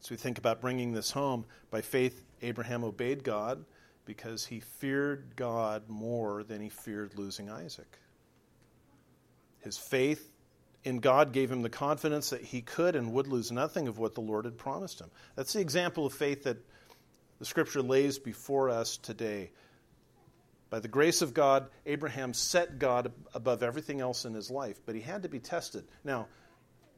So 0.00 0.08
we 0.10 0.18
think 0.18 0.36
about 0.36 0.60
bringing 0.60 0.92
this 0.92 1.10
home. 1.10 1.46
By 1.70 1.80
faith, 1.80 2.22
Abraham 2.42 2.84
obeyed 2.84 3.24
God 3.24 3.64
because 4.06 4.46
he 4.46 4.60
feared 4.60 5.36
God 5.36 5.88
more 5.88 6.42
than 6.42 6.62
he 6.62 6.70
feared 6.70 7.18
losing 7.18 7.50
Isaac. 7.50 7.98
His 9.60 9.76
faith 9.76 10.32
in 10.84 11.00
God 11.00 11.32
gave 11.32 11.50
him 11.50 11.62
the 11.62 11.68
confidence 11.68 12.30
that 12.30 12.42
he 12.42 12.62
could 12.62 12.94
and 12.94 13.12
would 13.12 13.26
lose 13.26 13.50
nothing 13.50 13.88
of 13.88 13.98
what 13.98 14.14
the 14.14 14.20
Lord 14.20 14.44
had 14.44 14.56
promised 14.56 15.00
him. 15.00 15.10
That's 15.34 15.52
the 15.52 15.60
example 15.60 16.06
of 16.06 16.12
faith 16.12 16.44
that 16.44 16.56
the 17.40 17.44
scripture 17.44 17.82
lays 17.82 18.18
before 18.18 18.70
us 18.70 18.96
today. 18.96 19.50
By 20.70 20.80
the 20.80 20.88
grace 20.88 21.22
of 21.22 21.34
God, 21.34 21.68
Abraham 21.84 22.32
set 22.32 22.78
God 22.78 23.12
above 23.34 23.62
everything 23.62 24.00
else 24.00 24.24
in 24.24 24.34
his 24.34 24.50
life, 24.50 24.80
but 24.86 24.94
he 24.94 25.00
had 25.00 25.24
to 25.24 25.28
be 25.28 25.40
tested. 25.40 25.84
Now, 26.04 26.28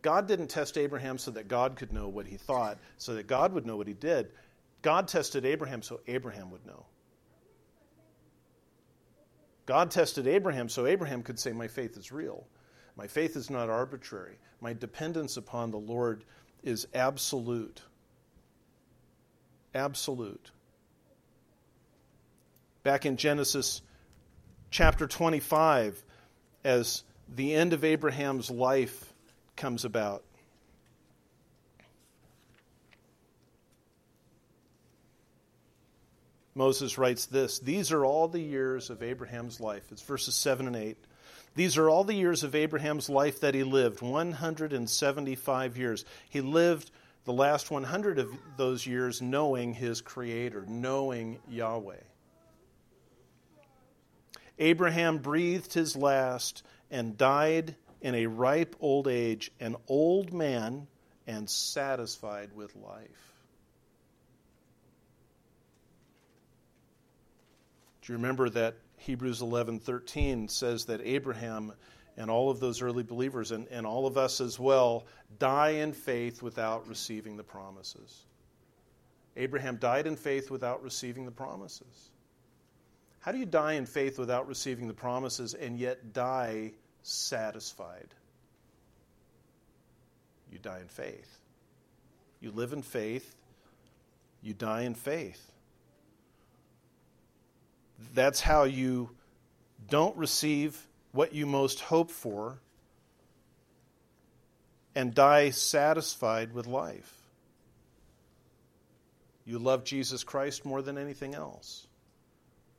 God 0.02 0.28
didn't 0.28 0.48
test 0.48 0.78
Abraham 0.78 1.18
so 1.18 1.30
that 1.32 1.48
God 1.48 1.76
could 1.76 1.92
know 1.92 2.08
what 2.08 2.26
he 2.26 2.36
thought, 2.36 2.78
so 2.98 3.14
that 3.14 3.26
God 3.26 3.52
would 3.52 3.66
know 3.66 3.76
what 3.76 3.88
he 3.88 3.94
did. 3.94 4.30
God 4.82 5.08
tested 5.08 5.44
Abraham 5.44 5.82
so 5.82 6.00
Abraham 6.06 6.50
would 6.50 6.64
know. 6.66 6.86
God 9.68 9.90
tested 9.90 10.26
Abraham 10.26 10.70
so 10.70 10.86
Abraham 10.86 11.22
could 11.22 11.38
say, 11.38 11.52
My 11.52 11.68
faith 11.68 11.98
is 11.98 12.10
real. 12.10 12.46
My 12.96 13.06
faith 13.06 13.36
is 13.36 13.50
not 13.50 13.68
arbitrary. 13.68 14.38
My 14.62 14.72
dependence 14.72 15.36
upon 15.36 15.70
the 15.70 15.76
Lord 15.76 16.24
is 16.62 16.88
absolute. 16.94 17.82
Absolute. 19.74 20.52
Back 22.82 23.04
in 23.04 23.18
Genesis 23.18 23.82
chapter 24.70 25.06
25, 25.06 26.02
as 26.64 27.02
the 27.36 27.52
end 27.52 27.74
of 27.74 27.84
Abraham's 27.84 28.50
life 28.50 29.12
comes 29.54 29.84
about, 29.84 30.24
Moses 36.58 36.98
writes 36.98 37.26
this 37.26 37.60
These 37.60 37.92
are 37.92 38.04
all 38.04 38.26
the 38.26 38.42
years 38.42 38.90
of 38.90 39.00
Abraham's 39.00 39.60
life. 39.60 39.84
It's 39.92 40.02
verses 40.02 40.34
7 40.34 40.66
and 40.66 40.74
8. 40.74 40.96
These 41.54 41.78
are 41.78 41.88
all 41.88 42.02
the 42.02 42.14
years 42.14 42.42
of 42.42 42.56
Abraham's 42.56 43.08
life 43.08 43.40
that 43.40 43.54
he 43.54 43.62
lived 43.62 44.02
175 44.02 45.76
years. 45.78 46.04
He 46.28 46.40
lived 46.40 46.90
the 47.24 47.32
last 47.32 47.70
100 47.70 48.18
of 48.18 48.30
those 48.56 48.84
years 48.86 49.22
knowing 49.22 49.72
his 49.72 50.00
Creator, 50.00 50.64
knowing 50.68 51.38
Yahweh. 51.48 52.02
Abraham 54.58 55.18
breathed 55.18 55.72
his 55.72 55.94
last 55.94 56.64
and 56.90 57.16
died 57.16 57.76
in 58.00 58.16
a 58.16 58.26
ripe 58.26 58.74
old 58.80 59.06
age, 59.06 59.52
an 59.60 59.76
old 59.86 60.32
man 60.32 60.88
and 61.24 61.48
satisfied 61.48 62.50
with 62.56 62.74
life. 62.74 63.37
You 68.08 68.14
remember 68.14 68.48
that 68.50 68.76
Hebrews 68.98 69.40
11:13 69.40 70.48
says 70.48 70.86
that 70.86 71.00
Abraham 71.02 71.72
and 72.16 72.30
all 72.30 72.50
of 72.50 72.58
those 72.58 72.82
early 72.82 73.02
believers 73.02 73.52
and, 73.52 73.68
and 73.68 73.86
all 73.86 74.06
of 74.06 74.16
us 74.16 74.40
as 74.40 74.58
well 74.58 75.06
die 75.38 75.70
in 75.70 75.92
faith 75.92 76.42
without 76.42 76.88
receiving 76.88 77.36
the 77.36 77.44
promises. 77.44 78.24
Abraham 79.36 79.76
died 79.76 80.06
in 80.06 80.16
faith 80.16 80.50
without 80.50 80.82
receiving 80.82 81.24
the 81.24 81.30
promises. 81.30 82.10
How 83.20 83.30
do 83.30 83.38
you 83.38 83.46
die 83.46 83.74
in 83.74 83.86
faith 83.86 84.18
without 84.18 84.48
receiving 84.48 84.88
the 84.88 84.94
promises 84.94 85.54
and 85.54 85.78
yet 85.78 86.12
die 86.12 86.72
satisfied? 87.02 88.14
You 90.50 90.58
die 90.58 90.80
in 90.80 90.88
faith. 90.88 91.38
You 92.40 92.50
live 92.50 92.72
in 92.72 92.82
faith, 92.82 93.34
you 94.42 94.54
die 94.54 94.82
in 94.82 94.94
faith. 94.94 95.52
That's 98.14 98.40
how 98.40 98.64
you 98.64 99.10
don't 99.88 100.16
receive 100.16 100.86
what 101.12 101.32
you 101.32 101.46
most 101.46 101.80
hope 101.80 102.10
for 102.10 102.60
and 104.94 105.14
die 105.14 105.50
satisfied 105.50 106.52
with 106.52 106.66
life. 106.66 107.12
You 109.44 109.58
love 109.58 109.84
Jesus 109.84 110.24
Christ 110.24 110.64
more 110.64 110.82
than 110.82 110.98
anything 110.98 111.34
else. 111.34 111.86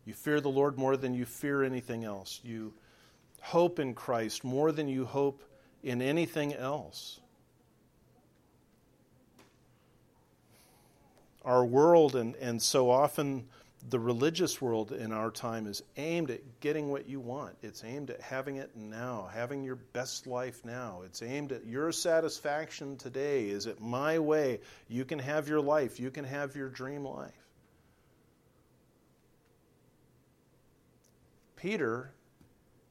You 0.05 0.13
fear 0.13 0.39
the 0.39 0.49
Lord 0.49 0.77
more 0.77 0.97
than 0.97 1.13
you 1.13 1.25
fear 1.25 1.63
anything 1.63 2.03
else. 2.03 2.39
You 2.43 2.73
hope 3.41 3.79
in 3.79 3.93
Christ 3.93 4.43
more 4.43 4.71
than 4.71 4.87
you 4.87 5.05
hope 5.05 5.41
in 5.83 6.01
anything 6.01 6.53
else. 6.53 7.19
Our 11.43 11.65
world, 11.65 12.15
and, 12.15 12.35
and 12.35 12.61
so 12.61 12.89
often 12.89 13.47
the 13.87 13.99
religious 13.99 14.61
world 14.61 14.91
in 14.91 15.11
our 15.11 15.31
time 15.31 15.65
is 15.65 15.81
aimed 15.95 16.31
at 16.31 16.59
getting 16.59 16.89
what 16.89 17.07
you 17.07 17.19
want. 17.19 17.55
It's 17.61 17.83
aimed 17.83 18.09
at 18.09 18.19
having 18.19 18.57
it 18.57 18.75
now, 18.75 19.29
having 19.33 19.63
your 19.63 19.77
best 19.77 20.27
life 20.27 20.65
now. 20.65 21.01
It's 21.05 21.21
aimed 21.21 21.51
at 21.53 21.65
your 21.65 21.91
satisfaction 21.91 22.97
today. 22.97 23.45
Is 23.45 23.67
it 23.67 23.79
my 23.79 24.19
way? 24.19 24.59
You 24.89 25.05
can 25.05 25.19
have 25.19 25.47
your 25.47 25.61
life, 25.61 25.99
you 25.99 26.11
can 26.11 26.25
have 26.25 26.55
your 26.55 26.69
dream 26.69 27.05
life. 27.05 27.31
Peter 31.55 32.11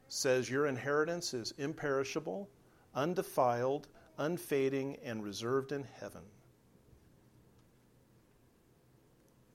says 0.09 0.51
your 0.51 0.67
inheritance 0.67 1.35
is 1.35 1.53
imperishable, 1.59 2.49
undefiled, 2.95 3.89
unfading, 4.17 4.97
and 5.05 5.23
reserved 5.23 5.73
in 5.73 5.85
heaven. 6.01 6.23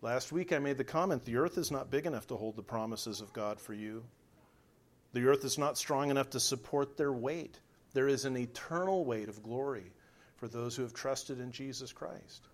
Last 0.04 0.34
week 0.34 0.52
I 0.52 0.60
made 0.60 0.78
the 0.78 0.84
comment 0.84 1.24
the 1.24 1.38
earth 1.38 1.58
is 1.58 1.72
not 1.72 1.90
big 1.90 2.06
enough 2.06 2.28
to 2.28 2.36
hold 2.36 2.58
the 2.58 2.62
promises 2.62 3.22
of 3.22 3.32
God 3.32 3.58
for 3.58 3.74
you. 3.74 4.04
The 5.14 5.26
earth 5.28 5.46
is 5.46 5.58
not 5.58 5.78
strong 5.78 6.10
enough 6.12 6.32
to 6.32 6.42
support 6.42 6.98
their 6.98 7.14
weight. 7.14 7.58
There 7.94 8.10
is 8.10 8.26
an 8.26 8.36
eternal 8.36 9.06
weight 9.06 9.30
of 9.30 9.42
glory 9.42 9.94
for 10.36 10.50
those 10.50 10.76
who 10.76 10.82
have 10.82 10.94
trusted 10.94 11.40
in 11.40 11.54
Jesus 11.54 11.94
Christ. 11.94 12.50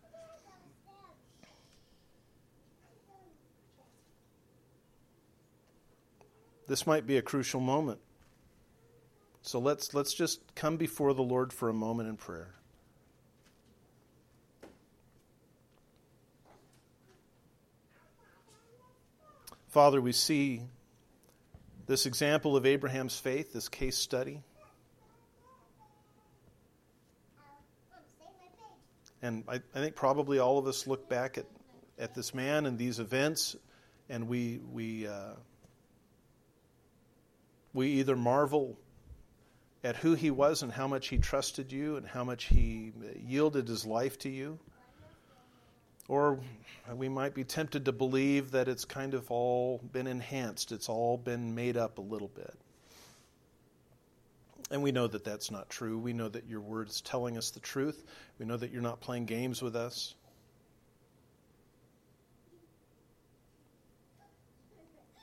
This 6.68 6.86
might 6.86 7.08
be 7.08 7.18
a 7.18 7.24
crucial 7.24 7.62
moment. 7.62 8.00
So 9.42 9.58
let's, 9.58 9.96
let's 9.96 10.14
just 10.14 10.54
come 10.54 10.78
before 10.78 11.16
the 11.16 11.24
Lord 11.24 11.52
for 11.52 11.68
a 11.70 11.74
moment 11.74 12.10
in 12.10 12.16
prayer. 12.16 12.59
Father, 19.70 20.02
we 20.02 20.14
see 20.14 20.64
this 21.86 22.08
example 22.08 22.58
of 22.58 22.66
Abraham's 22.66 23.20
faith, 23.20 23.54
this 23.54 23.70
case 23.70 23.96
study. 23.98 24.42
And 29.22 29.44
I, 29.48 29.56
I, 29.76 29.80
think 29.80 29.96
probably 29.96 30.40
all 30.40 30.58
of 30.58 30.66
us 30.66 30.88
look 30.88 31.08
back 31.08 31.38
at, 31.38 31.46
at 32.00 32.16
this 32.16 32.34
man 32.34 32.66
and 32.66 32.80
these 32.80 33.00
events, 33.00 33.56
and 34.10 34.28
we, 34.28 34.60
we, 34.72 35.08
uh, 35.08 35.34
we 37.72 37.90
either 38.00 38.16
marvel 38.16 38.76
at 39.84 39.96
who 39.98 40.16
he 40.16 40.32
was 40.32 40.64
and 40.64 40.72
how 40.72 40.88
much 40.88 41.10
he 41.10 41.20
trusted 41.20 41.72
you 41.72 41.98
and 41.98 42.08
how 42.08 42.24
much 42.24 42.46
he 42.46 42.92
yielded 43.24 43.68
his 43.68 43.86
life 43.86 44.18
to 44.20 44.30
you, 44.30 44.58
or 46.10 46.40
we 46.94 47.08
might 47.08 47.36
be 47.36 47.44
tempted 47.44 47.86
to 47.86 47.92
believe 47.92 48.52
that 48.52 48.68
it's 48.68 48.84
kind 48.84 49.14
of 49.14 49.30
all 49.32 49.80
been 49.94 50.08
enhanced, 50.08 50.74
it's 50.74 50.90
all 50.90 51.18
been 51.18 51.56
made 51.56 51.78
up 51.78 52.00
a 52.00 52.02
little 52.02 52.28
bit. 52.28 52.54
And 54.72 54.84
we 54.84 54.92
know 54.92 55.08
that 55.08 55.24
that's 55.24 55.50
not 55.50 55.70
true. 55.70 55.98
We 55.98 56.14
know 56.14 56.28
that 56.28 56.48
your 56.48 56.62
word 56.62 56.90
is 56.90 57.02
telling 57.02 57.38
us 57.38 57.52
the 57.52 57.60
truth. 57.60 58.04
We 58.38 58.46
know 58.46 58.58
that 58.58 58.72
you're 58.72 58.82
not 58.82 59.00
playing 59.00 59.26
games 59.26 59.62
with 59.62 59.76
us. 59.76 60.16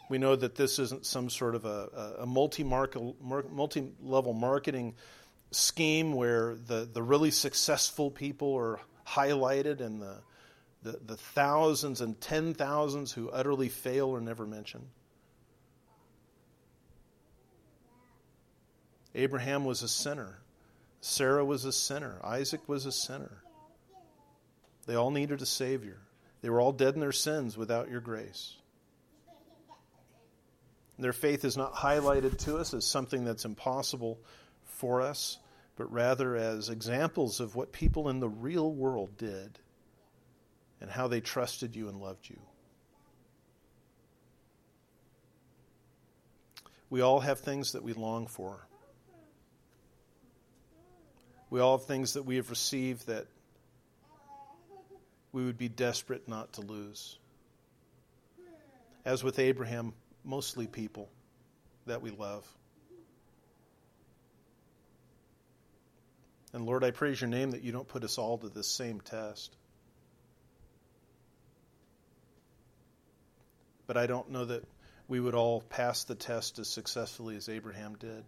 We 0.09 0.19
know 0.19 0.37
that 0.37 0.55
this 0.55 0.79
isn't 0.79 1.05
some 1.05 1.29
sort 1.31 1.57
of 1.57 1.65
a, 1.65 2.17
a 2.21 2.27
multi 2.27 2.65
level 2.65 4.33
marketing 4.33 4.95
scheme 5.51 6.13
where 6.13 6.57
the, 6.67 6.89
the 6.93 7.03
really 7.03 7.33
successful 7.33 8.11
people 8.11 8.55
are 8.55 8.79
highlighted 9.07 9.81
and 9.81 10.01
the 10.01 10.19
the, 10.87 11.01
the 11.05 11.17
thousands 11.17 12.01
and 12.01 12.19
ten 12.21 12.55
thousands 12.55 13.11
who 13.13 13.29
utterly 13.31 13.69
fail 13.69 14.15
are 14.15 14.21
never 14.21 14.47
mentioned. 14.47 14.87
Abraham 19.17 19.65
was 19.65 19.83
a 19.83 19.89
sinner. 19.89 20.39
Sarah 21.01 21.45
was 21.45 21.65
a 21.65 21.73
sinner. 21.73 22.21
Isaac 22.23 22.69
was 22.69 22.87
a 22.87 22.93
sinner. 22.93 23.43
They 24.87 24.95
all 24.95 25.11
needed 25.11 25.43
a 25.43 25.47
Savior. 25.47 25.99
They 26.41 26.51
were 26.51 26.61
all 26.61 26.73
dead 26.73 26.95
in 26.95 27.01
their 27.01 27.11
sins 27.11 27.57
without 27.57 27.91
your 27.91 28.01
grace. 28.01 28.55
Their 31.01 31.13
faith 31.13 31.45
is 31.45 31.57
not 31.57 31.75
highlighted 31.75 32.39
to 32.45 32.59
us 32.59 32.73
as 32.73 32.87
something 32.87 33.25
that's 33.25 33.45
impossible 33.45 34.21
for 34.65 35.03
us, 35.03 35.39
but 35.75 35.93
rather 35.93 36.37
as 36.37 36.69
examples 36.69 37.41
of 37.41 37.57
what 37.57 37.73
people 37.73 38.09
in 38.09 38.21
the 38.21 38.29
real 38.29 38.73
world 38.73 39.17
did 39.19 39.59
and 40.81 40.91
how 40.91 41.09
they 41.09 41.21
trusted 41.21 41.75
you 41.75 41.89
and 41.89 42.01
loved 42.01 42.29
you. 42.29 42.39
We 46.89 47.01
all 47.01 47.21
have 47.21 47.41
things 47.41 47.73
that 47.73 47.83
we 47.83 47.93
long 47.93 48.27
for. 48.27 48.67
We 51.51 51.61
all 51.61 51.79
have 51.79 51.87
things 51.87 52.15
that 52.15 52.25
we 52.25 52.37
have 52.37 52.51
received 52.51 53.07
that 53.07 53.27
we 55.33 55.45
would 55.45 55.59
be 55.59 55.69
desperate 55.69 56.29
not 56.29 56.55
to 56.55 56.61
lose. 56.61 57.19
As 59.05 59.23
with 59.23 59.39
Abraham, 59.39 59.93
mostly 60.25 60.67
people 60.67 61.09
that 61.87 62.03
we 62.03 62.11
love. 62.11 62.45
And 66.53 66.65
Lord, 66.65 66.85
I 66.85 66.91
praise 66.91 67.21
your 67.21 67.29
name 67.29 67.51
that 67.51 67.63
you 67.63 67.71
don't 67.71 67.87
put 67.87 68.03
us 68.03 68.19
all 68.19 68.39
to 68.39 68.49
this 68.49 68.67
same 68.69 69.01
test. 69.01 69.55
But 73.87 73.97
I 73.97 74.07
don't 74.07 74.31
know 74.31 74.45
that 74.45 74.65
we 75.09 75.21
would 75.21 75.35
all 75.35 75.61
pass 75.61 76.05
the 76.05 76.15
test 76.15 76.59
as 76.59 76.69
successfully 76.69 77.37
as 77.37 77.49
Abraham 77.49 77.97
did. 77.99 78.25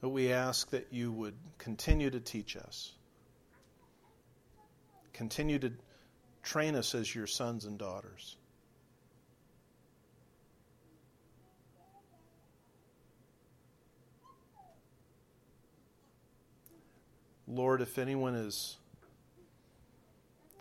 But 0.00 0.08
we 0.08 0.32
ask 0.32 0.68
that 0.70 0.88
you 0.90 1.12
would 1.12 1.34
continue 1.58 2.10
to 2.10 2.18
teach 2.18 2.56
us, 2.56 2.90
continue 5.12 5.60
to 5.60 5.72
train 6.42 6.74
us 6.74 6.96
as 6.96 7.14
your 7.14 7.28
sons 7.28 7.66
and 7.66 7.78
daughters. 7.78 8.36
Lord, 17.54 17.82
if 17.82 17.98
anyone 17.98 18.34
is 18.34 18.78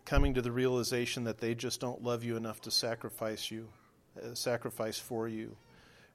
coming 0.03 0.33
to 0.33 0.41
the 0.41 0.51
realization 0.51 1.23
that 1.23 1.39
they 1.39 1.55
just 1.55 1.79
don't 1.79 2.03
love 2.03 2.23
you 2.23 2.35
enough 2.35 2.59
to 2.61 2.71
sacrifice 2.71 3.49
you, 3.49 3.69
uh, 4.21 4.33
sacrifice 4.33 4.99
for 4.99 5.27
you, 5.27 5.55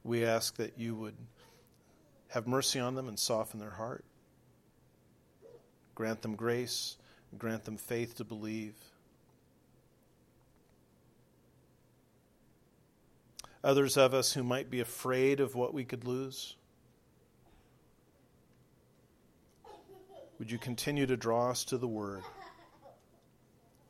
we 0.05 0.23
ask 0.23 0.57
that 0.57 0.75
you 0.77 0.95
would 0.95 1.15
have 2.29 2.47
mercy 2.47 2.79
on 2.79 2.95
them 2.95 3.09
and 3.09 3.19
soften 3.19 3.59
their 3.59 3.71
heart. 3.71 4.05
Grant 5.95 6.21
them 6.21 6.37
grace, 6.37 6.97
grant 7.39 7.65
them 7.65 7.79
faith 7.79 8.15
to 8.17 8.25
believe. 8.25 8.75
Others 13.65 13.97
of 13.97 14.13
us 14.13 14.35
who 14.35 14.45
might 14.45 14.71
be 14.71 14.81
afraid 14.81 15.41
of 15.41 15.55
what 15.55 15.73
we 15.73 15.85
could 15.85 16.05
lose, 16.05 16.57
Would 20.39 20.51
you 20.51 20.59
continue 20.59 21.07
to 21.07 21.17
draw 21.17 21.51
us 21.51 21.65
to 21.67 21.79
the 21.79 21.89
Word? 21.89 22.23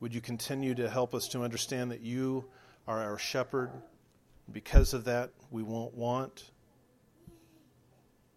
Would 0.00 0.14
you 0.14 0.20
continue 0.20 0.74
to 0.76 0.88
help 0.88 1.14
us 1.14 1.28
to 1.28 1.42
understand 1.42 1.90
that 1.90 2.02
you 2.02 2.44
are 2.86 3.02
our 3.02 3.18
shepherd? 3.18 3.70
Because 4.52 4.94
of 4.94 5.04
that, 5.04 5.30
we 5.50 5.62
won't 5.64 5.94
want. 5.94 6.50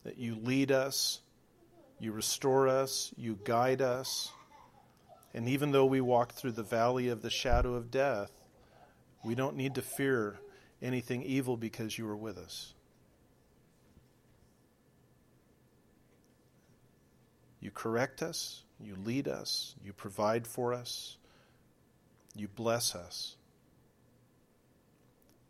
That 0.03 0.17
you 0.17 0.35
lead 0.35 0.71
us, 0.71 1.19
you 1.99 2.11
restore 2.11 2.67
us, 2.67 3.13
you 3.15 3.37
guide 3.43 3.81
us. 3.81 4.31
And 5.33 5.47
even 5.47 5.71
though 5.71 5.85
we 5.85 6.01
walk 6.01 6.33
through 6.33 6.53
the 6.53 6.63
valley 6.63 7.09
of 7.09 7.21
the 7.21 7.29
shadow 7.29 7.75
of 7.75 7.91
death, 7.91 8.31
we 9.23 9.35
don't 9.35 9.55
need 9.55 9.75
to 9.75 9.83
fear 9.83 10.39
anything 10.81 11.21
evil 11.21 11.57
because 11.57 11.97
you 11.97 12.07
are 12.07 12.17
with 12.17 12.37
us. 12.39 12.73
You 17.59 17.71
correct 17.71 18.21
us, 18.21 18.63
you 18.79 18.95
lead 18.95 19.27
us, 19.27 19.75
you 19.83 19.93
provide 19.93 20.47
for 20.47 20.73
us, 20.73 21.17
you 22.35 22.47
bless 22.47 22.95
us. 22.95 23.35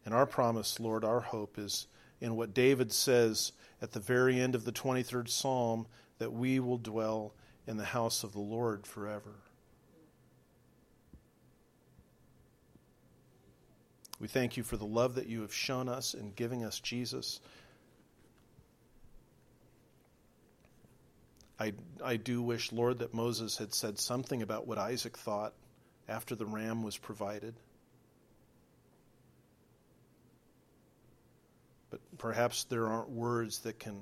And 0.06 0.14
our 0.14 0.26
promise, 0.26 0.80
Lord, 0.80 1.04
our 1.04 1.20
hope 1.20 1.60
is 1.60 1.88
in 2.20 2.36
what 2.36 2.54
David 2.54 2.92
says 2.92 3.52
at 3.82 3.92
the 3.92 4.00
very 4.00 4.40
end 4.40 4.56
of 4.56 4.66
the 4.66 4.72
23rd 4.72 5.30
Psalm 5.30 5.86
that 6.18 6.34
we 6.34 6.60
will 6.60 6.78
dwell 6.78 7.34
in 7.68 7.78
the 7.78 7.86
house 7.86 8.24
of 8.24 8.34
the 8.34 8.40
Lord 8.40 8.88
forever. 8.88 9.36
We 14.20 14.28
thank 14.28 14.58
you 14.58 14.64
for 14.64 14.76
the 14.76 14.86
love 14.86 15.16
that 15.16 15.28
you 15.28 15.42
have 15.42 15.54
shown 15.54 15.88
us 15.88 16.14
in 16.14 16.34
giving 16.36 16.64
us 16.66 16.80
Jesus. 16.80 17.40
I, 21.60 21.74
I 22.04 22.16
do 22.16 22.42
wish, 22.42 22.72
Lord, 22.72 23.00
that 23.00 23.14
Moses 23.14 23.58
had 23.58 23.74
said 23.74 24.00
something 24.00 24.42
about 24.42 24.66
what 24.66 24.78
Isaac 24.78 25.18
thought 25.18 25.54
after 26.08 26.34
the 26.36 26.46
ram 26.46 26.84
was 26.84 26.98
provided. 26.98 27.54
But 31.90 32.00
perhaps 32.18 32.64
there 32.66 32.88
aren't 32.88 33.10
words 33.10 33.60
that 33.60 33.78
can 33.80 34.00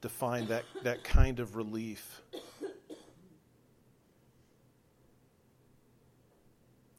define 0.00 0.48
that, 0.48 0.64
that 0.82 1.04
kind 1.04 1.38
of 1.38 1.54
relief. 1.54 2.22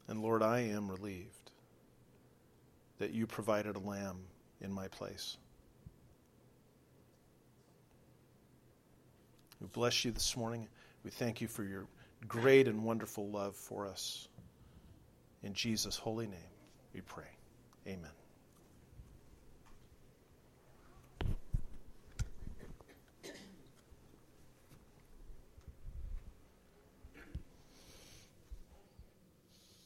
And 0.08 0.22
Lord, 0.22 0.42
I 0.42 0.60
am 0.60 0.90
relieved 0.90 1.52
that 3.00 3.12
you 3.12 3.26
provided 3.28 3.76
a 3.76 3.80
lamb 3.80 4.20
in 4.62 4.72
my 4.72 4.88
place. 4.88 5.38
We 9.62 9.68
bless 9.68 10.04
you 10.04 10.12
this 10.12 10.36
morning. 10.36 10.68
We 11.04 11.12
thank 11.12 11.40
you 11.40 11.48
for 11.48 11.64
your 11.64 11.86
great 12.28 12.68
and 12.68 12.84
wonderful 12.84 13.30
love 13.30 13.56
for 13.56 13.88
us. 13.88 14.28
In 15.44 15.54
Jesus' 15.54 15.98
holy 15.98 16.28
name, 16.28 16.40
we 16.94 17.02
pray. 17.02 17.30
Amen. 17.88 18.21